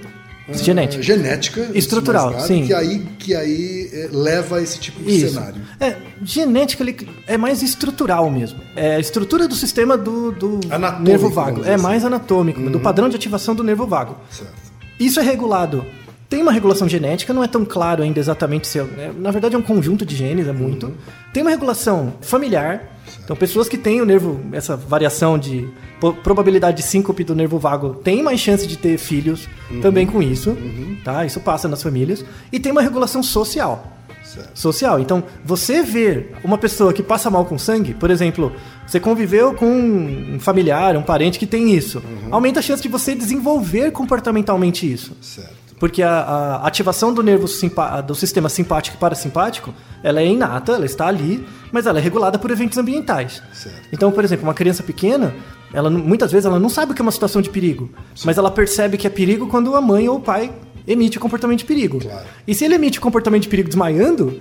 Genética. 0.52 1.02
genética 1.02 1.60
antes 1.62 1.72
de 1.72 1.78
Estrutural, 1.78 2.30
nada, 2.32 2.46
sim. 2.46 2.66
que 2.66 2.74
aí, 2.74 2.98
que 3.18 3.34
aí 3.34 3.88
eh, 3.90 4.08
leva 4.12 4.58
a 4.58 4.62
esse 4.62 4.78
tipo 4.78 5.02
de 5.02 5.10
Isso. 5.10 5.34
cenário. 5.34 5.62
É, 5.80 5.96
genética 6.22 6.84
é 7.26 7.38
mais 7.38 7.62
estrutural 7.62 8.30
mesmo. 8.30 8.60
É 8.76 8.96
a 8.96 9.00
estrutura 9.00 9.48
do 9.48 9.54
sistema 9.54 9.96
do, 9.96 10.32
do 10.32 10.60
Anatômico, 10.68 11.08
nervo 11.08 11.30
vago. 11.30 11.64
É 11.64 11.74
assim. 11.74 11.82
mais 11.82 12.04
anatômico, 12.04 12.60
do 12.60 12.78
padrão 12.78 13.08
de 13.08 13.16
ativação 13.16 13.54
do 13.54 13.64
nervo 13.64 13.86
vago. 13.86 14.16
Certo. 14.30 14.52
Isso 15.00 15.18
é 15.18 15.22
regulado. 15.22 15.86
Tem 16.28 16.42
uma 16.42 16.50
regulação 16.52 16.88
genética, 16.88 17.32
não 17.32 17.44
é 17.44 17.46
tão 17.46 17.64
claro 17.64 18.02
ainda 18.02 18.18
exatamente 18.18 18.66
se. 18.66 18.78
é- 18.78 18.82
é- 18.82 19.12
na 19.16 19.30
verdade, 19.30 19.54
é 19.54 19.58
um 19.58 19.62
conjunto 19.62 20.04
de 20.04 20.16
genes, 20.16 20.48
é 20.48 20.52
muito. 20.52 20.92
Tem 21.32 21.42
uma 21.42 21.50
regulação 21.50 22.14
familiar. 22.20 22.90
Então, 23.22 23.36
pessoas 23.36 23.68
que 23.68 23.76
têm 23.78 24.00
o 24.00 24.04
nervo, 24.04 24.40
essa 24.52 24.76
variação 24.76 25.38
de 25.38 25.68
probabilidade 26.22 26.78
de 26.78 26.82
síncope 26.82 27.22
do 27.24 27.34
nervo 27.34 27.58
vago, 27.58 27.94
têm 27.94 28.22
mais 28.22 28.40
chance 28.40 28.66
de 28.66 28.76
ter 28.76 28.98
filhos 28.98 29.48
também 29.80 30.06
com 30.06 30.22
isso. 30.22 30.56
Tá? 31.04 31.24
Isso 31.24 31.40
passa 31.40 31.68
nas 31.68 31.82
famílias. 31.82 32.24
E 32.52 32.58
tem 32.58 32.72
uma 32.72 32.82
regulação 32.82 33.22
social 33.22 33.90
social. 34.54 34.98
Então, 34.98 35.22
você 35.44 35.82
ver 35.82 36.34
uma 36.42 36.58
pessoa 36.58 36.92
que 36.92 37.02
passa 37.02 37.30
mal 37.30 37.44
com 37.44 37.56
sangue, 37.58 37.94
por 37.94 38.10
exemplo, 38.10 38.52
você 38.86 38.98
conviveu 38.98 39.54
com 39.54 39.66
um 39.66 40.38
familiar, 40.40 40.96
um 40.96 41.02
parente 41.02 41.38
que 41.38 41.46
tem 41.46 41.72
isso, 41.72 42.02
aumenta 42.30 42.58
a 42.58 42.62
chance 42.62 42.82
de 42.82 42.88
você 42.88 43.14
desenvolver 43.14 43.92
comportamentalmente 43.92 44.90
isso. 44.90 45.12
Certo. 45.20 45.54
Porque 45.78 46.02
a, 46.02 46.10
a 46.10 46.66
ativação 46.66 47.12
do 47.12 47.22
nervo 47.22 47.46
do 48.06 48.14
sistema 48.14 48.48
simpático 48.48 48.96
e 48.96 49.00
parasimpático, 49.00 49.74
ela 50.02 50.20
é 50.20 50.26
inata, 50.26 50.72
ela 50.72 50.86
está 50.86 51.06
ali, 51.06 51.46
mas 51.72 51.86
ela 51.86 51.98
é 51.98 52.02
regulada 52.02 52.38
por 52.38 52.50
eventos 52.50 52.78
ambientais. 52.78 53.42
Certo. 53.52 53.88
Então, 53.92 54.12
por 54.12 54.24
exemplo, 54.24 54.44
uma 54.44 54.54
criança 54.54 54.82
pequena, 54.82 55.34
ela 55.72 55.90
muitas 55.90 56.30
vezes 56.30 56.46
ela 56.46 56.60
não 56.60 56.68
sabe 56.68 56.92
o 56.92 56.94
que 56.94 57.02
é 57.02 57.04
uma 57.04 57.10
situação 57.10 57.42
de 57.42 57.50
perigo, 57.50 57.90
mas 58.24 58.38
ela 58.38 58.50
percebe 58.50 58.96
que 58.96 59.06
é 59.06 59.10
perigo 59.10 59.48
quando 59.48 59.74
a 59.74 59.80
mãe 59.80 60.08
ou 60.08 60.16
o 60.16 60.20
pai 60.20 60.52
emite 60.86 61.18
o 61.18 61.20
comportamento 61.20 61.60
de 61.60 61.64
perigo. 61.64 61.98
Claro. 61.98 62.26
E 62.46 62.54
se 62.54 62.64
ele 62.64 62.74
emite 62.74 62.98
o 62.98 63.02
comportamento 63.02 63.42
de 63.42 63.48
perigo 63.48 63.68
desmaiando, 63.68 64.40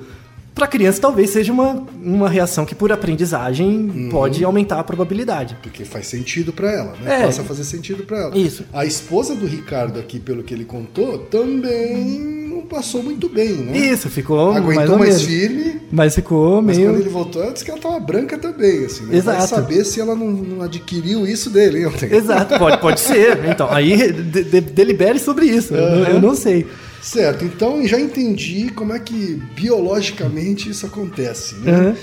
para 0.55 0.67
criança 0.67 1.01
talvez 1.01 1.31
seja 1.31 1.51
uma, 1.51 1.83
uma 2.01 2.29
reação 2.29 2.65
que 2.65 2.75
por 2.75 2.91
aprendizagem 2.91 3.89
Uhum. 3.93 4.09
pode 4.11 4.43
aumentar 4.43 4.79
a 4.79 4.83
probabilidade. 4.83 5.57
Porque 5.63 5.83
faz 5.85 6.07
sentido 6.07 6.53
pra 6.53 6.71
ela, 6.71 6.93
né? 7.01 7.21
É. 7.21 7.25
Passa 7.25 7.41
a 7.41 7.45
fazer 7.45 7.63
sentido 7.63 8.03
pra 8.03 8.17
ela. 8.19 8.37
Isso. 8.37 8.63
A 8.71 8.85
esposa 8.85 9.35
do 9.35 9.45
Ricardo 9.47 9.99
aqui, 9.99 10.19
pelo 10.19 10.43
que 10.43 10.53
ele 10.53 10.65
contou, 10.65 11.17
também 11.19 12.19
não 12.49 12.61
passou 12.61 13.01
muito 13.03 13.27
bem, 13.29 13.53
né? 13.53 13.77
Isso, 13.77 14.09
ficou 14.09 14.53
mais 14.53 14.63
Aguentou 14.63 14.93
ou 14.93 14.99
mais, 14.99 15.09
menos. 15.21 15.23
firme, 15.23 15.81
Mas 15.91 16.15
ficou 16.15 16.61
mas 16.61 16.77
meio... 16.77 16.89
quando 16.91 17.01
ele 17.01 17.09
voltou, 17.09 17.41
ela 17.43 17.51
disse 17.51 17.65
que 17.65 17.71
ela 17.71 17.79
tava 17.79 17.99
branca 17.99 18.37
também, 18.37 18.85
assim. 18.85 19.03
Né? 19.03 19.19
Vai 19.21 19.35
Exato. 19.35 19.47
saber 19.47 19.83
se 19.85 19.99
ela 19.99 20.15
não, 20.15 20.27
não 20.31 20.61
adquiriu 20.63 21.25
isso 21.27 21.49
dele, 21.49 21.79
hein? 21.79 21.87
ontem. 21.87 22.13
Exato, 22.13 22.57
pode, 22.57 22.77
pode 22.79 22.99
ser. 22.99 23.39
Então, 23.53 23.69
aí 23.71 24.11
de- 24.11 24.43
de- 24.43 24.61
delibere 24.61 25.19
sobre 25.19 25.45
isso. 25.45 25.73
Eu 25.73 25.95
não- 25.99 26.07
Eu 26.07 26.21
não 26.21 26.35
sei. 26.35 26.65
Certo, 27.03 27.43
então 27.43 27.85
já 27.85 27.99
entendi 27.99 28.69
como 28.71 28.93
é 28.93 28.99
que 28.99 29.35
biologicamente 29.53 30.69
isso 30.69 30.85
acontece. 30.85 31.55
Né? 31.55 31.71
Uhum. 31.89 31.95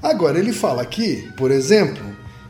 Agora, 0.00 0.38
ele 0.38 0.52
fala 0.52 0.80
aqui, 0.80 1.28
por 1.36 1.50
exemplo, 1.50 2.02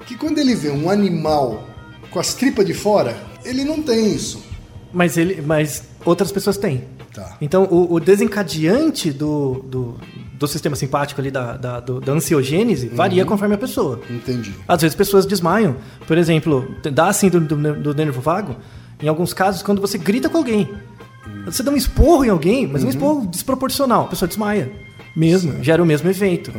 que 0.07 0.15
quando 0.15 0.37
ele 0.39 0.55
vê 0.55 0.69
um 0.71 0.91
animal 0.91 1.67
com 2.11 2.19
as 2.21 2.35
tripas 2.35 2.67
de 2.67 2.75
fora, 2.75 3.17
ele 3.43 3.65
não 3.65 3.83
tem 3.83 4.15
isso. 4.15 4.45
Mas, 4.93 5.17
ele, 5.17 5.41
mas 5.41 5.83
outras 6.05 6.31
pessoas 6.31 6.59
têm. 6.59 6.85
Tá. 7.15 7.37
Então, 7.41 7.65
o, 7.65 7.95
o 7.95 7.99
desencadeante 8.01 9.11
do, 9.11 9.65
do, 9.67 9.95
do 10.35 10.47
sistema 10.47 10.77
simpático 10.77 11.21
ali, 11.23 11.31
da, 11.31 11.57
da, 11.57 11.81
do- 11.81 12.01
da 12.03 12.13
ansiogênese, 12.13 12.89
varia 12.89 13.25
conforme 13.25 13.55
a 13.55 13.59
pessoa. 13.59 13.99
Entendi. 14.11 14.53
Às 14.69 14.83
vezes 14.83 14.95
pessoas 14.95 15.25
desmaiam. 15.25 15.77
Por 16.07 16.19
exemplo, 16.19 16.69
dá 16.93 17.09
assim 17.09 17.31
do, 17.31 17.41
do, 17.41 17.75
do 17.75 17.95
nervo 17.95 18.21
vago, 18.21 18.57
em 19.03 19.09
alguns 19.09 19.33
casos, 19.33 19.63
quando 19.63 19.81
você 19.81 19.97
grita 19.97 20.29
com 20.29 20.37
alguém. 20.37 20.69
Você 21.47 21.63
dá 21.63 21.71
um 21.71 21.77
esporro 21.77 22.25
em 22.25 22.29
alguém, 22.29 22.67
mas 22.67 22.85
um 22.85 22.89
esporro 22.89 23.27
desproporcional. 23.27 24.03
A 24.05 24.09
pessoa 24.09 24.29
desmaia. 24.29 24.71
Mesmo, 25.17 25.63
gera 25.65 25.83
o 25.83 25.87
mesmo 25.87 26.09
efeito. 26.09 26.53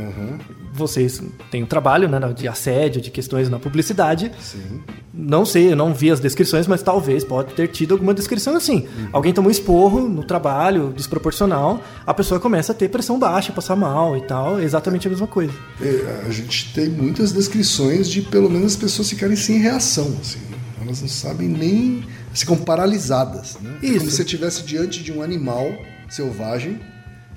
Vocês 0.73 1.21
têm 1.51 1.63
um 1.63 1.65
trabalho 1.65 2.07
né, 2.07 2.19
de 2.33 2.47
assédio, 2.47 3.01
de 3.01 3.11
questões 3.11 3.49
na 3.49 3.59
publicidade. 3.59 4.31
Sim. 4.41 4.81
Não 5.13 5.45
sei, 5.45 5.71
eu 5.71 5.75
não 5.75 5.93
vi 5.93 6.09
as 6.09 6.19
descrições, 6.19 6.67
mas 6.67 6.81
talvez 6.81 7.23
pode 7.23 7.53
ter 7.53 7.67
tido 7.67 7.93
alguma 7.93 8.13
descrição 8.13 8.55
assim. 8.55 8.87
Alguém 9.11 9.33
toma 9.33 9.49
um 9.49 9.51
esporro 9.51 10.07
no 10.07 10.23
trabalho, 10.23 10.93
desproporcional, 10.95 11.81
a 12.05 12.13
pessoa 12.13 12.39
começa 12.39 12.71
a 12.71 12.75
ter 12.75 12.89
pressão 12.89 13.19
baixa, 13.19 13.51
passar 13.51 13.75
mal 13.75 14.15
e 14.15 14.21
tal. 14.21 14.59
É 14.59 14.63
exatamente 14.63 15.07
a 15.07 15.09
mesma 15.09 15.27
coisa. 15.27 15.53
É, 15.81 16.23
A 16.25 16.31
gente 16.31 16.73
tem 16.73 16.89
muitas 16.89 17.31
descrições 17.33 18.09
de 18.09 18.21
pelo 18.21 18.49
menos 18.49 18.73
as 18.73 18.77
pessoas 18.77 19.09
ficarem 19.09 19.35
sem 19.35 19.57
reação, 19.59 20.15
assim. 20.21 20.39
Elas 20.81 21.01
não 21.01 21.09
sabem 21.09 21.47
nem. 21.47 22.03
Ficam 22.33 22.57
paralisadas, 22.57 23.57
né? 23.61 23.77
É 23.77 23.85
como 23.85 23.97
Isso. 23.97 24.05
se 24.05 24.11
você 24.17 24.23
estivesse 24.23 24.63
diante 24.63 25.03
de 25.03 25.11
um 25.11 25.21
animal 25.21 25.71
selvagem 26.09 26.79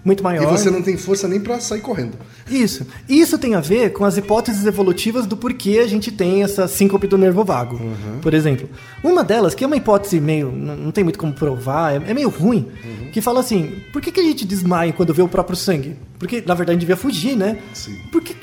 Muito 0.05 0.23
maior. 0.25 0.43
e 0.43 0.47
você 0.59 0.69
não 0.71 0.83
tem 0.83 0.97
força 0.97 1.29
nem 1.29 1.39
pra 1.39 1.61
sair 1.61 1.81
correndo. 1.81 2.15
Isso. 2.51 2.85
Isso 3.09 3.39
tem 3.39 3.55
a 3.55 3.61
ver 3.61 3.93
com 3.93 4.05
as 4.05 4.17
hipóteses 4.17 4.67
evolutivas 4.67 5.27
do 5.27 5.37
porquê 5.37 5.79
a 5.79 5.87
gente 5.87 6.11
tem 6.11 6.43
essa 6.43 6.67
síncope 6.67 7.07
do 7.07 7.17
nervo 7.17 7.45
vago. 7.45 7.81
Por 8.21 8.35
exemplo, 8.35 8.69
uma 9.03 9.23
delas, 9.23 9.55
que 9.55 9.63
é 9.63 9.67
uma 9.67 9.77
hipótese 9.77 10.21
meio. 10.21 10.51
não 10.51 10.91
tem 10.91 11.05
muito 11.05 11.19
como 11.19 11.33
provar, 11.33 11.95
é, 11.95 12.11
é 12.11 12.15
meio 12.15 12.29
ruim, 12.29 12.69
que 13.13 13.21
fala 13.21 13.41
assim: 13.41 13.81
por 13.93 14.03
que, 14.03 14.11
que 14.11 14.19
a 14.21 14.25
gente 14.25 14.45
desmaia 14.45 14.93
quando 14.93 15.15
vê 15.15 15.23
o 15.23 15.29
próprio 15.29 15.57
sangue? 15.57 15.97
Porque, 16.19 16.37
na 16.45 16.55
verdade, 16.55 16.71
a 16.71 16.73
gente 16.75 16.81
devia 16.81 16.97
fugir, 16.97 17.37
né? 17.37 17.59
Sim. 17.73 17.97
Por 18.11 18.23
que, 18.23 18.35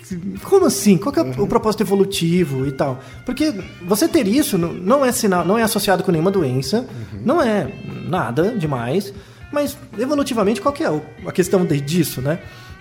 como 0.44 0.66
assim? 0.66 0.98
Qual 0.98 1.14
é 1.16 1.22
o 1.42 1.48
propósito 1.48 1.82
evolutivo 1.82 2.66
e 2.68 2.72
tal? 2.72 3.00
Porque 3.26 3.54
você 3.86 4.08
ter 4.08 4.28
isso 4.28 4.58
não- 4.58 4.74
não 4.74 5.06
é 5.06 5.12
sinal, 5.12 5.46
não 5.46 5.58
é 5.58 5.64
associado 5.64 6.04
com 6.04 6.12
nenhuma 6.12 6.32
doença, 6.32 6.86
não 7.26 7.42
é 7.42 7.68
nada 8.08 8.54
demais, 8.58 9.14
mas 9.52 9.78
evolutivamente 9.98 10.62
qual 10.62 10.74
que 10.74 10.84
é 10.84 10.88
a 11.26 11.32
questão 11.32 11.66
de- 11.66 11.80
disso, 11.82 12.22
né? 12.22 12.40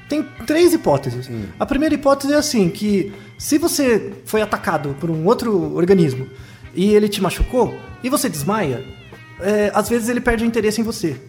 Tem 0.08 0.22
três 0.46 0.72
hipóteses. 0.72 1.28
A 1.60 1.66
primeira 1.66 1.94
hipótese 1.94 2.32
é 2.32 2.36
assim, 2.36 2.70
que 2.70 3.12
se 3.38 3.58
você 3.58 4.12
foi 4.24 4.40
atacado 4.40 4.96
por 4.98 5.10
um 5.10 5.26
outro 5.26 5.74
organismo 5.76 6.26
e 6.74 6.94
ele 6.94 7.08
te 7.08 7.20
machucou 7.22 7.74
e 8.02 8.08
você 8.08 8.28
desmaia, 8.28 8.82
é, 9.40 9.70
às 9.74 9.88
vezes 9.88 10.08
ele 10.08 10.20
perde 10.20 10.44
o 10.44 10.46
interesse 10.46 10.80
em 10.80 10.84
você. 10.84 11.20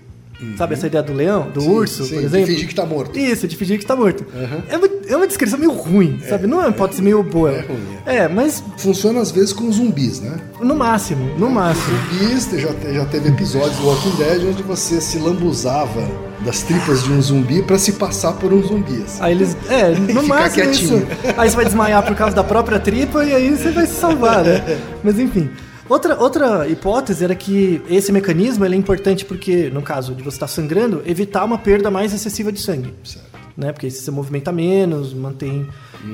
Sabe 0.58 0.74
essa 0.74 0.88
ideia 0.88 1.04
do 1.04 1.12
leão, 1.14 1.50
do 1.54 1.60
Sim, 1.62 1.70
urso, 1.70 2.04
sim, 2.06 2.10
por 2.14 2.20
de 2.22 2.26
exemplo? 2.28 2.48
fingir 2.48 2.68
que 2.70 2.76
tá 2.76 2.86
morto. 2.86 3.20
Isso, 3.20 3.48
de 3.48 3.56
fingir 3.58 3.78
que 3.78 3.84
está 3.84 3.96
morto. 3.96 4.26
É, 4.70 4.78
uma, 4.78 4.90
é 5.10 5.16
uma 5.18 5.28
descrição 5.28 5.60
meio 5.60 5.72
ruim, 5.74 6.22
sabe? 6.28 6.48
Não 6.48 6.60
é 6.62 6.66
uma 6.66 6.70
hipótese 6.70 7.02
meio 7.02 7.22
boa. 7.24 7.52
É 7.52 7.62
ruim, 7.62 7.80
É, 8.06 8.28
mas 8.28 8.64
Funciona 8.78 9.20
às 9.20 9.32
vezes 9.32 9.52
com 9.52 9.70
zumbis, 9.72 10.22
né? 10.22 10.38
no 10.62 10.76
máximo, 10.76 11.26
no 11.38 11.50
máximo. 11.50 11.98
Zumbis, 12.20 12.50
já, 12.62 12.70
já 12.94 13.06
teve 13.06 13.30
episódios 13.30 13.76
do 13.78 13.88
Walking 13.88 14.16
Dead 14.18 14.44
onde 14.50 14.64
você 14.64 15.02
se 15.02 15.18
lambuzava 15.20 16.30
das 16.46 16.62
tripas 16.64 17.04
de 17.04 17.12
um 17.12 17.22
zumbi 17.22 17.62
pra 17.62 17.78
se 17.78 17.92
passar 17.94 18.32
por 18.34 18.54
um 18.54 18.64
zumbi. 18.64 19.04
assim. 19.06 19.22
Aí 19.22 19.34
eles. 19.34 19.58
É, 19.70 19.90
no 20.14 20.24
máximo 20.24 20.64
quietinho. 20.64 20.98
isso. 21.00 21.08
Aí 21.38 21.50
você 21.50 21.56
vai 21.58 21.66
desmaiar 21.66 22.06
por 22.06 22.16
causa 22.16 22.34
da 22.36 22.44
própria 22.46 22.80
tripa 22.80 23.26
e 23.26 23.34
aí 23.36 23.50
você 23.50 23.72
vai 23.72 23.86
se 23.86 23.96
salvar, 23.96 24.44
né? 24.46 24.80
Mas 25.04 25.20
enfim. 25.20 25.50
Outra, 25.90 26.20
outra 26.22 26.68
hipótese 26.68 27.24
era 27.24 27.34
que 27.34 27.82
esse 27.90 28.12
mecanismo 28.12 28.64
é 28.64 28.76
importante 28.76 29.26
porque, 29.26 29.72
no 29.72 29.82
caso 29.82 30.14
de 30.14 30.22
você 30.22 30.36
estar 30.36 30.48
sangrando, 30.48 31.02
evitar 31.04 31.44
uma 31.44 31.58
perda 31.58 31.90
mais 31.90 32.14
excessiva 32.14 32.52
de 32.52 32.60
sangue. 32.60 32.94
Certo. 33.04 33.28
né? 33.58 33.72
Porque 33.74 33.88
aí 33.88 33.92
você 33.92 34.12
movimenta 34.12 34.52
menos, 34.52 35.14
mantém. 35.16 35.68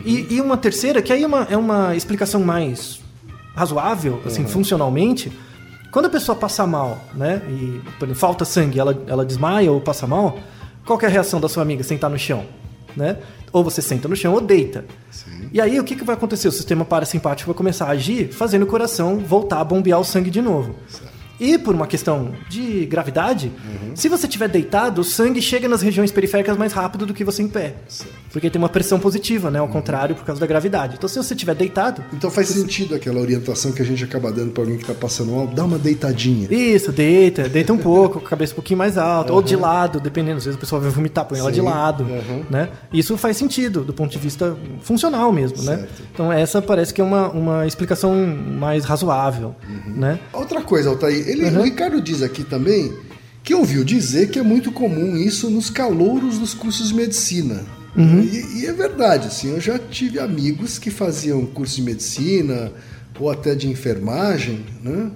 E, 0.06 0.28
e 0.34 0.42
uma 0.42 0.56
terceira, 0.56 1.02
que 1.02 1.12
aí 1.12 1.24
é 1.24 1.28
uma, 1.28 1.44
é 1.50 1.58
uma 1.58 1.94
explicação 1.94 2.42
mais 2.42 3.02
razoável, 3.54 4.22
assim, 4.26 4.48
funcionalmente. 4.48 5.32
Quando 5.92 6.06
a 6.06 6.10
pessoa 6.10 6.38
passa 6.38 6.66
mal, 6.66 7.00
né? 7.14 7.42
E 7.50 7.82
por 8.00 8.06
exemplo, 8.06 8.16
falta 8.16 8.46
sangue, 8.46 8.80
ela, 8.80 8.98
ela 9.08 9.26
desmaia 9.26 9.72
ou 9.72 9.82
passa 9.82 10.08
mal, 10.08 10.40
qual 10.86 10.98
que 10.98 11.06
é 11.06 11.08
a 11.08 11.12
reação 11.12 11.40
da 11.40 11.50
sua 11.50 11.64
amiga? 11.64 11.84
Sentar 11.84 12.10
no 12.10 12.18
chão, 12.18 12.46
né? 12.96 13.18
Ou 13.52 13.64
você 13.64 13.82
senta 13.82 14.08
no 14.08 14.16
chão 14.16 14.34
ou 14.34 14.42
deita. 14.42 14.86
E 15.52 15.62
aí 15.62 15.80
o 15.80 15.84
que, 15.84 15.96
que 15.96 16.04
vai 16.04 16.16
acontecer? 16.16 16.48
O 16.48 16.52
sistema 16.52 16.84
parasimpático 16.84 17.52
vai 17.52 17.58
começar 17.58 17.86
a 17.86 17.92
agir, 17.92 18.32
fazendo 18.32 18.64
o 18.64 18.68
coração 18.68 19.18
voltar 19.20 19.60
a 19.60 19.64
bombear 19.64 20.00
o 20.00 20.04
sangue 20.04 20.30
de 20.30 20.42
novo. 20.42 20.76
E 21.40 21.58
por 21.58 21.76
uma 21.76 21.88
questão 21.88 22.32
de 22.50 22.86
gravidade, 22.86 23.52
se 23.94 24.08
você 24.08 24.26
estiver 24.26 24.48
deitado, 24.48 25.02
o 25.02 25.04
sangue 25.04 25.42
chega 25.42 25.68
nas 25.68 25.82
regiões 25.82 26.12
periféricas 26.12 26.58
mais 26.58 26.72
rápido 26.74 27.06
do 27.06 27.14
que 27.14 27.24
você 27.24 27.42
em 27.44 27.48
pé. 27.48 27.76
Porque 28.32 28.50
tem 28.50 28.60
uma 28.62 28.68
pressão 28.70 29.00
positiva, 29.00 29.50
né? 29.50 29.60
Ao 29.60 29.68
contrário, 29.68 30.16
por 30.16 30.26
causa 30.26 30.42
da 30.42 30.48
gravidade. 30.48 30.96
Então, 30.98 31.08
se 31.08 31.18
você 31.18 31.34
estiver 31.34 31.56
deitado, 31.56 32.04
Então 32.14 32.30
faz 32.30 32.48
sentido 32.50 32.94
aquela 32.96 33.20
orientação 33.20 33.72
que 33.72 33.82
a 33.82 33.86
gente 33.86 34.04
acaba 34.04 34.32
dando 34.32 34.52
pra 34.52 34.64
alguém 34.64 34.78
que 34.78 34.86
tá 34.86 34.94
passando 34.94 35.32
mal, 35.32 35.48
dá 35.48 35.64
uma 35.64 35.78
deitadinha. 35.78 36.48
Isso, 36.54 36.92
deita, 36.92 37.48
deita 37.48 37.72
um 37.72 37.78
pouco, 37.78 38.20
com 38.20 38.26
a 38.26 38.30
cabeça 38.30 38.52
um 38.54 38.56
pouquinho 38.56 38.78
mais 38.78 38.98
alta, 38.98 39.32
ou 39.32 39.42
de 39.42 39.56
lado, 39.56 40.00
dependendo. 40.00 40.38
Às 40.38 40.46
vezes 40.46 40.58
o 40.58 40.60
pessoal 40.60 40.82
vai 40.82 40.90
vomitar, 40.92 41.26
põe 41.26 41.40
ela 41.40 41.52
de 41.52 41.60
Sim, 41.60 41.66
lado, 41.66 42.04
uhum. 42.04 42.44
né? 42.50 42.70
Isso 42.92 43.18
faz 43.18 43.38
sentido 43.38 43.84
do 43.84 43.94
ponto 43.94 44.12
de 44.12 44.18
vista 44.20 44.56
funcional 44.82 45.32
mesmo, 45.32 45.62
né? 45.64 45.78
Certo. 45.78 46.04
Então 46.14 46.32
essa 46.32 46.62
parece 46.62 46.94
que 46.94 47.00
é 47.00 47.04
uma, 47.04 47.30
uma 47.30 47.66
explicação 47.68 48.14
mais 48.16 48.84
razoável, 48.86 49.56
Uhum. 49.68 49.94
né? 49.96 50.20
Outra 50.34 50.62
coisa, 50.62 50.90
Altair, 50.90 51.25
ele, 51.26 51.46
o 51.46 51.62
Ricardo 51.64 52.02
diz 52.02 52.22
aqui 52.22 52.44
também 52.44 52.94
que 53.44 53.54
ouviu 53.54 53.84
dizer 53.84 54.30
que 54.30 54.40
é 54.40 54.44
muito 54.44 54.72
comum 54.72 55.16
isso 55.16 55.50
nos 55.50 55.70
calouros 55.70 56.40
dos 56.40 56.54
cursos 56.54 56.90
de 56.90 56.96
medicina. 56.96 57.64
E, 58.24 58.62
e 58.62 58.66
é 58.66 58.74
verdade, 58.74 59.28
assim, 59.28 59.52
eu 59.52 59.62
já 59.62 59.80
tive 59.80 60.20
amigos 60.20 60.78
que 60.78 60.90
faziam 60.90 61.46
curso 61.46 61.76
de 61.78 61.82
medicina 61.84 62.72
ou 63.20 63.30
até 63.30 63.56
de 63.56 63.70
enfermagem, 63.70 64.66
né? 64.84 65.12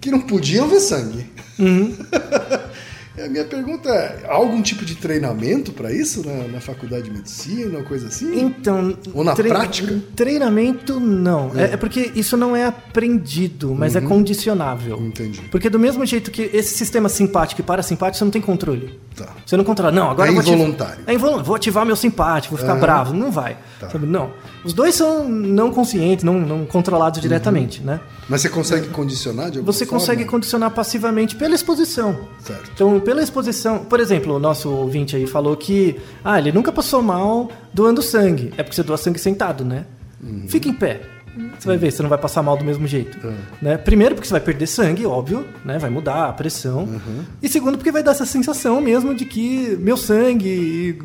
Que 0.00 0.10
não 0.10 0.20
podiam 0.20 0.68
ver 0.68 0.80
sangue. 0.80 1.26
E 1.58 1.94
a 3.24 3.28
minha 3.28 3.44
pergunta 3.44 3.88
é: 3.90 4.24
há 4.28 4.34
algum 4.34 4.60
tipo 4.62 4.84
de 4.84 4.94
treinamento 4.96 5.72
para 5.72 5.92
isso 5.92 6.24
na, 6.26 6.48
na 6.48 6.60
faculdade 6.60 7.04
de 7.04 7.10
medicina 7.10 7.78
ou 7.78 7.84
coisa 7.84 8.08
assim? 8.08 8.38
Então. 8.40 8.96
Ou 9.14 9.22
na 9.24 9.34
prática? 9.34 9.98
Treinamento, 10.14 10.98
não. 11.00 11.50
É. 11.56 11.74
é 11.74 11.76
porque 11.76 12.12
isso 12.14 12.36
não 12.36 12.54
é 12.54 12.64
aprendido, 12.66 13.74
mas 13.74 13.94
Uhum. 13.94 14.00
é 14.02 14.04
condicionável. 14.06 14.98
Entendi. 15.00 15.40
Porque 15.50 15.68
do 15.70 15.78
mesmo 15.78 16.04
jeito 16.04 16.30
que 16.30 16.42
esse 16.52 16.74
sistema 16.76 17.08
simpático 17.08 17.60
e 17.60 17.64
parasimpático, 17.64 18.18
você 18.18 18.24
não 18.24 18.30
tem 18.30 18.42
controle. 18.42 18.98
Tá. 19.16 19.28
Você 19.44 19.56
não 19.56 19.64
controla. 19.64 19.90
Não, 19.92 20.10
agora 20.10 20.28
É 20.28 20.32
vou 20.32 20.40
ativar- 20.40 20.58
involuntário. 20.58 21.04
É 21.06 21.14
involuntário. 21.14 21.44
Vou 21.46 21.56
ativar 21.56 21.86
meu 21.86 21.96
simpático, 21.96 22.54
vou 22.54 22.60
ficar 22.60 22.72
Aham. 22.72 22.80
bravo. 22.80 23.14
Não 23.14 23.30
vai. 23.30 23.56
Tá. 23.80 23.90
Sabe? 23.90 24.06
Não. 24.06 24.30
Os 24.64 24.72
dois 24.72 24.94
são 24.94 25.28
não 25.28 25.70
conscientes, 25.72 26.24
não, 26.24 26.34
não 26.38 26.66
controlados 26.66 27.20
diretamente, 27.20 27.80
né? 27.82 28.00
Mas 28.28 28.42
você 28.42 28.48
consegue 28.48 28.88
condicionar 28.88 29.50
de 29.50 29.58
alguma 29.58 29.72
Você 29.72 29.86
forma? 29.86 30.00
consegue 30.00 30.24
condicionar 30.24 30.70
passivamente 30.72 31.36
pela 31.36 31.54
exposição. 31.54 32.28
Certo. 32.40 32.70
Então, 32.74 32.98
pela 33.08 33.22
exposição, 33.22 33.86
por 33.86 34.00
exemplo, 34.00 34.34
o 34.34 34.38
nosso 34.38 34.70
ouvinte 34.70 35.16
aí 35.16 35.26
falou 35.26 35.56
que 35.56 35.98
ah, 36.22 36.38
ele 36.38 36.52
nunca 36.52 36.70
passou 36.70 37.00
mal 37.00 37.50
doando 37.72 38.02
sangue. 38.02 38.52
É 38.58 38.62
porque 38.62 38.76
você 38.76 38.82
doa 38.82 38.98
sangue 38.98 39.18
sentado, 39.18 39.64
né? 39.64 39.86
Uhum. 40.22 40.44
Fica 40.46 40.68
em 40.68 40.74
pé. 40.74 41.00
Você 41.58 41.66
vai 41.66 41.76
ver, 41.76 41.90
você 41.92 42.02
não 42.02 42.08
vai 42.10 42.18
passar 42.18 42.42
mal 42.42 42.56
do 42.56 42.64
mesmo 42.64 42.86
jeito. 42.86 43.18
É. 43.26 43.32
Né? 43.62 43.76
Primeiro, 43.78 44.14
porque 44.14 44.26
você 44.26 44.32
vai 44.32 44.40
perder 44.40 44.66
sangue, 44.66 45.06
óbvio, 45.06 45.44
né? 45.64 45.78
Vai 45.78 45.90
mudar 45.90 46.28
a 46.28 46.32
pressão. 46.32 46.80
Uhum. 46.84 47.24
E 47.42 47.48
segundo, 47.48 47.76
porque 47.78 47.92
vai 47.92 48.02
dar 48.02 48.10
essa 48.12 48.24
sensação 48.26 48.80
mesmo 48.80 49.14
de 49.14 49.24
que 49.24 49.76
meu 49.80 49.96
sangue. 49.96 50.98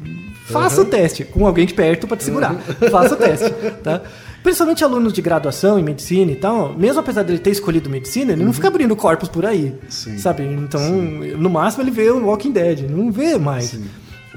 Faça 0.46 0.82
o 0.82 0.86
teste 0.86 1.24
com 1.24 1.48
alguém 1.48 1.66
de 1.66 1.74
perto 1.74 2.06
para 2.08 2.18
te 2.18 2.24
segurar. 2.26 2.54
Faça 2.92 3.14
o 3.14 3.18
teste, 3.18 3.50
tá? 3.82 4.02
Principalmente 4.44 4.84
alunos 4.84 5.14
de 5.14 5.22
graduação 5.22 5.80
em 5.80 5.84
medicina 5.84 6.30
e 6.30 6.36
tal, 6.36 6.74
mesmo 6.78 7.00
apesar 7.00 7.24
dele 7.24 7.40
ter 7.40 7.52
escolhido 7.52 7.90
medicina, 7.90 8.34
ele 8.34 8.44
não 8.44 8.52
fica 8.52 8.68
abrindo 8.68 8.94
corpos 8.94 9.30
por 9.30 9.46
aí, 9.46 9.68
Uhum. 9.68 9.78
Sim. 9.88 10.18
sabe? 10.18 10.44
Então, 10.44 10.82
no 10.92 11.50
máximo 11.50 11.82
ele 11.82 11.92
vê 11.92 12.10
o 12.12 12.26
Walking 12.26 12.52
Dead, 12.52 12.90
não 12.90 13.10
vê 13.10 13.38
mais. 13.38 13.80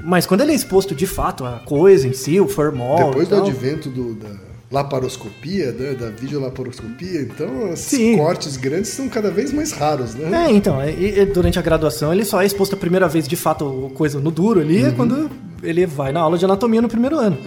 Mas 0.01 0.25
quando 0.25 0.41
ele 0.41 0.53
é 0.53 0.55
exposto 0.55 0.95
de 0.95 1.05
fato 1.05 1.43
à 1.43 1.59
coisa 1.65 2.07
em 2.07 2.13
si, 2.13 2.39
o 2.39 2.47
formol, 2.47 3.07
Depois 3.09 3.27
do 3.27 3.35
advento 3.35 3.89
do- 3.89 4.13
da 4.13 4.29
laparoscopia, 4.71 5.71
né, 5.71 5.93
da 5.93 6.09
videolaparoscopia, 6.09 7.21
então 7.21 7.71
esses 7.73 7.85
Sim. 7.85 8.17
cortes 8.17 8.57
grandes 8.57 8.91
são 8.91 9.07
cada 9.09 9.31
vez 9.31 9.51
mais 9.53 9.71
raros, 9.71 10.13
né? 10.15 10.45
É, 10.47 10.51
então, 10.51 10.83
e- 10.87 11.19
e 11.19 11.25
durante 11.25 11.57
a 11.57 11.61
graduação 11.61 12.11
ele 12.13 12.25
só 12.25 12.41
é 12.41 12.45
exposto 12.45 12.73
a 12.73 12.77
primeira 12.77 13.07
vez 13.07 13.27
de 13.27 13.35
fato 13.35 13.91
coisa 13.95 14.19
no 14.19 14.29
duro 14.31 14.59
ali 14.59 14.81
Uhum. 14.83 14.87
é 14.87 14.91
quando 14.91 15.29
ele 15.63 15.85
vai 15.85 16.11
na 16.11 16.19
aula 16.19 16.37
de 16.37 16.45
anatomia 16.45 16.81
no 16.81 16.87
primeiro 16.89 17.17
ano. 17.17 17.37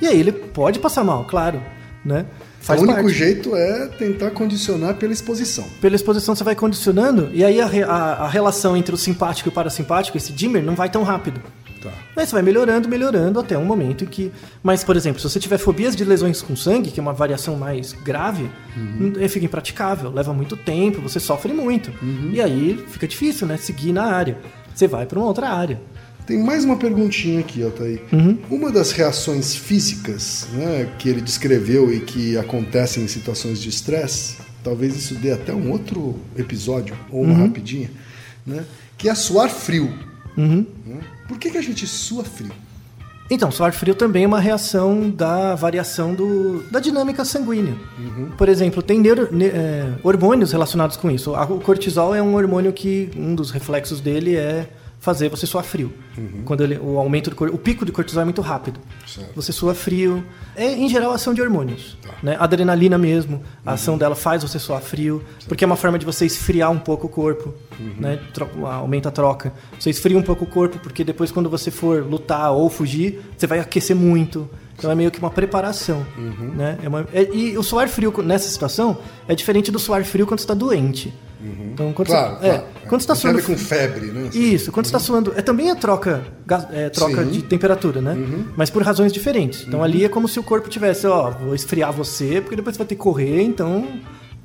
E 0.00 0.06
aí 0.06 0.18
ele 0.18 0.32
pode 0.32 0.78
passar 0.78 1.04
mal, 1.04 1.24
claro, 1.24 1.60
né? 2.04 2.24
Faz 2.60 2.80
o 2.80 2.84
único 2.84 3.00
parte. 3.02 3.14
jeito 3.16 3.54
é 3.54 3.86
tentar 3.86 4.30
condicionar 4.32 4.94
pela 4.94 5.12
exposição. 5.12 5.64
Pela 5.80 5.94
exposição 5.96 6.34
você 6.34 6.42
vai 6.44 6.54
condicionando 6.54 7.30
e 7.32 7.44
aí 7.44 7.60
a, 7.60 7.66
re- 7.66 7.82
a- 7.84 7.88
a 8.24 8.28
relação 8.28 8.76
entre 8.76 8.94
o 8.94 8.98
simpático 8.98 9.48
e 9.48 9.50
o 9.50 9.52
parasimpático, 9.52 10.16
esse 10.16 10.32
dimmer, 10.32 10.62
não 10.62 10.74
vai 10.74 10.88
tão 10.90 11.02
rápido. 11.02 11.40
Tá. 11.82 11.92
Aí 12.16 12.26
você 12.26 12.32
vai 12.32 12.42
melhorando, 12.42 12.88
melhorando 12.88 13.38
até 13.38 13.56
um 13.56 13.64
momento 13.64 14.04
em 14.04 14.06
que. 14.06 14.32
Mas, 14.62 14.82
por 14.82 14.96
exemplo, 14.96 15.20
se 15.20 15.28
você 15.28 15.38
tiver 15.38 15.58
fobias 15.58 15.94
de 15.94 16.04
lesões 16.04 16.42
com 16.42 16.56
sangue, 16.56 16.90
que 16.90 16.98
é 16.98 17.02
uma 17.02 17.12
variação 17.12 17.56
mais 17.56 17.92
grave, 17.92 18.50
Uhum. 18.76 19.12
eh, 19.18 19.28
fica 19.28 19.44
impraticável, 19.46 20.10
leva 20.10 20.32
muito 20.34 20.56
tempo, 20.56 21.00
você 21.00 21.18
sofre 21.20 21.52
muito. 21.52 21.90
Uhum. 22.02 22.30
E 22.32 22.40
aí 22.40 22.84
fica 22.88 23.06
difícil, 23.06 23.46
né? 23.46 23.56
Seguir 23.56 23.92
na 23.92 24.04
área. 24.04 24.36
Você 24.74 24.86
vai 24.86 25.06
para 25.06 25.18
uma 25.18 25.26
outra 25.28 25.48
área. 25.50 25.80
Tem 26.26 26.38
mais 26.42 26.62
uma 26.64 26.76
perguntinha 26.76 27.40
aqui, 27.40 27.62
Altair. 27.62 28.02
Uhum. 28.12 28.38
Uma 28.50 28.70
das 28.70 28.92
reações 28.92 29.54
físicas 29.56 30.46
né, 30.52 30.86
que 30.98 31.08
ele 31.08 31.20
descreveu 31.22 31.92
e 31.92 32.00
que 32.00 32.36
acontecem 32.36 33.02
em 33.02 33.08
situações 33.08 33.60
de 33.62 33.68
estresse, 33.70 34.36
talvez 34.62 34.94
isso 34.94 35.14
dê 35.14 35.32
até 35.32 35.54
um 35.54 35.70
outro 35.70 36.18
episódio, 36.36 36.94
ou 37.10 37.24
Uhum. 37.24 37.30
uma 37.32 37.46
rapidinha, 37.46 37.90
né, 38.46 38.64
que 38.98 39.08
é 39.08 39.14
suar 39.14 39.48
frio. 39.48 39.90
Uhum. 40.38 40.64
Por 41.26 41.38
que, 41.38 41.50
que 41.50 41.58
a 41.58 41.62
gente 41.62 41.86
sua 41.86 42.24
frio? 42.24 42.52
Então, 43.30 43.50
suor 43.50 43.72
frio 43.72 43.94
também 43.94 44.24
é 44.24 44.26
uma 44.26 44.40
reação 44.40 45.10
da 45.10 45.54
variação 45.54 46.14
do, 46.14 46.62
da 46.70 46.80
dinâmica 46.80 47.26
sanguínea. 47.26 47.74
Por 48.38 48.48
exemplo, 48.48 48.82
tem 48.82 48.98
neuro- 48.98 49.28
ne- 49.30 49.48
é, 49.48 49.92
hormônios 50.02 50.52
relacionados 50.52 50.96
com 50.96 51.10
isso. 51.10 51.34
O 51.34 51.60
cortisol 51.60 52.14
é 52.14 52.22
um 52.22 52.34
hormônio 52.36 52.72
que 52.72 53.10
um 53.14 53.34
dos 53.34 53.50
reflexos 53.50 54.00
dele 54.00 54.34
é 54.34 54.66
fazer 55.00 55.28
você 55.28 55.46
suar 55.46 55.64
frio. 55.64 55.92
Quando 56.44 56.64
ele, 56.64 56.76
o 56.78 56.98
aumento 56.98 57.30
do 57.30 57.44
o 57.54 57.58
pico 57.58 57.84
de 57.86 57.92
cortisol 57.92 58.22
é 58.22 58.24
muito 58.24 58.40
rápido. 58.42 58.80
Certo. 59.06 59.30
Você 59.36 59.52
sua 59.52 59.74
frio. 59.74 60.24
É 60.56 60.72
em 60.72 60.88
geral 60.88 61.12
ação 61.12 61.32
de 61.32 61.40
hormônios, 61.40 61.96
né? 62.22 62.36
Adrenalina 62.38 62.98
mesmo, 62.98 63.42
a 63.64 63.74
ação 63.74 63.96
dela 63.96 64.16
faz 64.16 64.42
você 64.42 64.58
suar 64.58 64.80
frio, 64.82 65.22
porque 65.46 65.62
é 65.62 65.66
uma 65.66 65.76
forma 65.76 65.98
de 65.98 66.04
você 66.04 66.26
esfriar 66.26 66.70
um 66.72 66.78
pouco 66.78 67.06
o 67.06 67.10
corpo, 67.10 67.54
né? 67.98 68.18
Tro- 68.34 68.66
aumenta 68.66 69.08
a 69.08 69.12
troca. 69.12 69.52
Você 69.78 69.90
esfria 69.90 70.18
um 70.18 70.22
pouco 70.22 70.44
o 70.44 70.48
corpo 70.48 70.78
porque 70.80 71.04
depois 71.04 71.30
quando 71.30 71.48
você 71.48 71.70
for 71.70 72.02
lutar 72.04 72.50
ou 72.52 72.68
fugir, 72.68 73.20
você 73.36 73.46
vai 73.46 73.60
aquecer 73.60 73.94
muito. 73.94 74.48
Então 74.78 74.90
é 74.90 74.94
meio 74.94 75.10
que 75.10 75.18
uma 75.18 75.30
preparação, 75.30 76.06
né? 76.54 76.78
É 76.82 76.88
uma- 76.88 77.06
é- 77.12 77.28
e 77.34 77.58
o 77.58 77.62
suar 77.64 77.88
frio 77.88 78.14
nessa 78.22 78.48
situação 78.48 78.98
é 79.26 79.34
diferente 79.34 79.72
do 79.72 79.78
suar 79.78 80.04
frio 80.04 80.24
quando 80.26 80.38
você 80.38 80.44
está 80.44 80.54
doente. 80.54 81.12
Então 81.72 81.92
quando 81.92 82.08
Claro, 82.08 82.34
você, 82.36 82.40
claro. 82.48 82.62
é, 82.62 82.88
quando 82.88 83.00
você 83.00 83.04
está 83.04 83.14
suando 83.14 83.42
com 83.42 83.56
febre, 83.56 84.06
né? 84.06 84.28
isso, 84.34 84.72
quando 84.72 84.86
você 84.86 84.88
está 84.96 84.98
suando, 84.98 85.32
é 85.36 85.42
também 85.42 85.70
a 85.70 85.76
troca, 85.76 86.24
é, 86.72 86.88
troca 86.90 87.24
Sim. 87.24 87.30
de 87.30 87.42
temperatura, 87.42 88.00
né? 88.00 88.16
Mas 88.56 88.70
por 88.70 88.82
razões 88.82 89.12
diferentes. 89.12 89.64
Então 89.66 89.82
ali 89.82 90.04
é 90.04 90.08
como 90.08 90.26
se 90.28 90.38
o 90.40 90.42
corpo 90.42 90.68
tivesse, 90.68 91.06
ó, 91.06 91.30
vou 91.30 91.54
esfriar 91.54 91.92
você, 91.92 92.40
porque 92.40 92.56
depois 92.56 92.74
você 92.74 92.78
vai 92.78 92.86
ter 92.88 92.94
que 92.96 93.00
correr, 93.00 93.42
então 93.42 93.86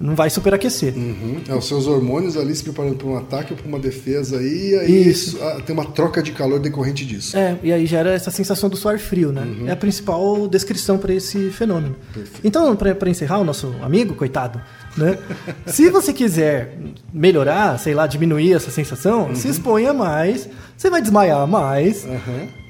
não 0.04 0.16
vai 0.16 0.30
superaquecer. 0.30 0.94
Uhum. 0.94 1.38
É, 1.48 1.56
os 1.56 1.66
seus 1.66 1.88
hormônios 1.88 2.36
ali 2.36 2.54
se 2.54 2.62
preparando 2.62 2.96
para 2.96 3.08
um 3.08 3.16
ataque 3.16 3.54
ou 3.54 3.58
para 3.58 3.66
uma 3.66 3.80
defesa 3.80 4.38
aí, 4.38 4.72
e 4.72 4.80
aí 4.80 5.10
Isso. 5.10 5.38
isso, 5.38 5.44
ah, 5.44 5.62
tem 5.66 5.74
uma 5.74 5.86
troca 5.86 6.22
de 6.22 6.34
calor 6.34 6.60
decorrente 6.60 7.06
disso. 7.06 7.38
É, 7.38 7.58
e 7.64 7.72
aí 7.72 7.86
gera 7.86 8.12
essa 8.12 8.30
sensação 8.30 8.70
do 8.70 8.76
suor 8.76 9.00
frio, 9.00 9.32
né? 9.32 9.48
É 9.66 9.72
a 9.72 9.76
principal 9.78 10.46
descrição 10.48 10.98
para 10.98 11.14
esse 11.14 11.50
fenômeno. 11.52 11.96
Então, 12.44 12.76
para 12.76 13.10
encerrar, 13.10 13.40
o 13.40 13.46
nosso 13.46 13.74
amigo, 13.82 14.14
coitado, 14.14 14.62
né? 14.98 15.18
Se 15.68 15.90
você 15.90 16.12
quiser 16.12 16.78
melhorar, 17.14 17.80
sei 17.80 17.94
lá, 17.94 18.06
diminuir 18.06 18.54
essa 18.54 18.70
sensação, 18.70 19.34
se 19.34 19.48
exponha 19.48 19.94
mais, 19.94 20.50
você 20.78 20.90
vai 20.90 21.02
desmaiar 21.02 21.48
mais. 21.48 22.06
Aham. 22.06 22.63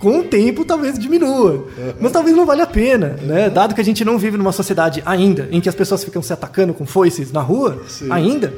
Com 0.00 0.20
o 0.20 0.24
tempo 0.24 0.64
talvez 0.64 0.98
diminua. 0.98 1.68
Mas 2.00 2.10
talvez 2.10 2.34
não 2.34 2.46
valha 2.46 2.64
a 2.64 2.66
pena, 2.66 3.16
né? 3.22 3.50
Dado 3.50 3.74
que 3.74 3.80
a 3.80 3.84
gente 3.84 4.02
não 4.04 4.16
vive 4.18 4.36
numa 4.38 4.50
sociedade 4.50 5.02
ainda 5.04 5.46
em 5.52 5.60
que 5.60 5.68
as 5.68 5.74
pessoas 5.74 6.02
ficam 6.02 6.22
se 6.22 6.32
atacando 6.32 6.72
com 6.74 6.86
foices 6.86 7.30
na 7.30 7.40
rua, 7.42 7.82
Sim. 7.86 8.10
ainda. 8.10 8.52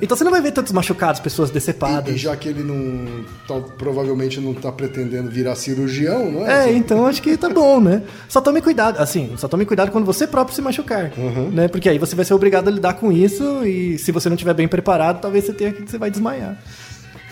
Então 0.00 0.16
você 0.16 0.24
não 0.24 0.30
vai 0.30 0.40
ver 0.40 0.52
tantos 0.52 0.72
machucados, 0.72 1.20
pessoas 1.20 1.50
E, 1.50 1.52
decepadas. 1.52 2.14
e 2.14 2.16
já 2.18 2.34
que 2.34 2.48
ele 2.48 2.62
não 2.64 3.24
tal- 3.46 3.62
provavelmente 3.76 4.40
não 4.40 4.52
está 4.52 4.72
pretendendo 4.72 5.30
virar 5.30 5.54
cirurgião, 5.54 6.32
não 6.32 6.46
é? 6.50 6.70
É, 6.70 6.72
então 6.72 7.06
acho 7.06 7.20
que 7.20 7.36
tá 7.36 7.50
bom, 7.50 7.78
né? 7.78 8.02
Só 8.26 8.40
tome 8.40 8.62
cuidado, 8.62 8.98
assim, 8.98 9.34
só 9.36 9.46
tome 9.48 9.66
cuidado 9.66 9.90
quando 9.90 10.06
você 10.06 10.26
próprio 10.26 10.56
se 10.56 10.62
machucar, 10.62 11.12
né? 11.52 11.68
Porque 11.68 11.90
aí 11.90 11.98
você 11.98 12.16
vai 12.16 12.24
ser 12.24 12.32
obrigado 12.32 12.68
a 12.68 12.70
lidar 12.70 12.94
com 12.94 13.12
isso 13.12 13.64
e 13.66 13.98
se 13.98 14.10
você 14.12 14.30
não 14.30 14.34
estiver 14.34 14.54
bem 14.54 14.66
preparado, 14.66 15.20
talvez 15.20 15.44
você 15.44 15.52
tenha 15.52 15.72
que 15.72 15.82
você 15.90 15.98
vai 15.98 16.10
desmaiar. 16.10 16.56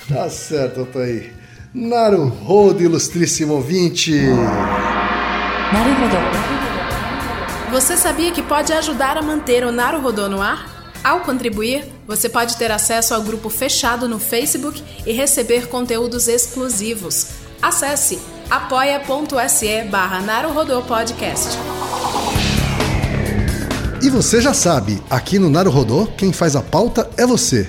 Tá 0.06 0.28
certo, 0.28 0.80
Altair. 0.80 1.32
Naruhodo, 1.74 2.82
ilustríssimo 2.82 3.52
ouvinte! 3.52 4.12
Naruhodo. 5.72 6.16
Você 7.70 7.94
sabia 7.94 8.32
que 8.32 8.42
pode 8.42 8.72
ajudar 8.72 9.18
a 9.18 9.22
manter 9.22 9.66
o 9.66 9.70
Naruhodo 9.70 10.30
no 10.30 10.40
ar? 10.40 10.92
Ao 11.04 11.20
contribuir, 11.20 11.84
você 12.06 12.26
pode 12.26 12.56
ter 12.56 12.70
acesso 12.70 13.12
ao 13.14 13.22
grupo 13.22 13.50
fechado 13.50 14.08
no 14.08 14.18
Facebook 14.18 14.82
e 15.06 15.12
receber 15.12 15.68
conteúdos 15.68 16.26
exclusivos. 16.26 17.26
Acesse 17.60 18.18
apoia.se 18.48 19.82
barra 19.90 20.22
Podcast. 20.86 21.58
E 24.02 24.08
você 24.08 24.40
já 24.40 24.54
sabe, 24.54 25.02
aqui 25.10 25.38
no 25.38 25.50
Naruhodô, 25.50 26.06
quem 26.16 26.32
faz 26.32 26.56
a 26.56 26.62
pauta 26.62 27.10
é 27.18 27.26
você. 27.26 27.68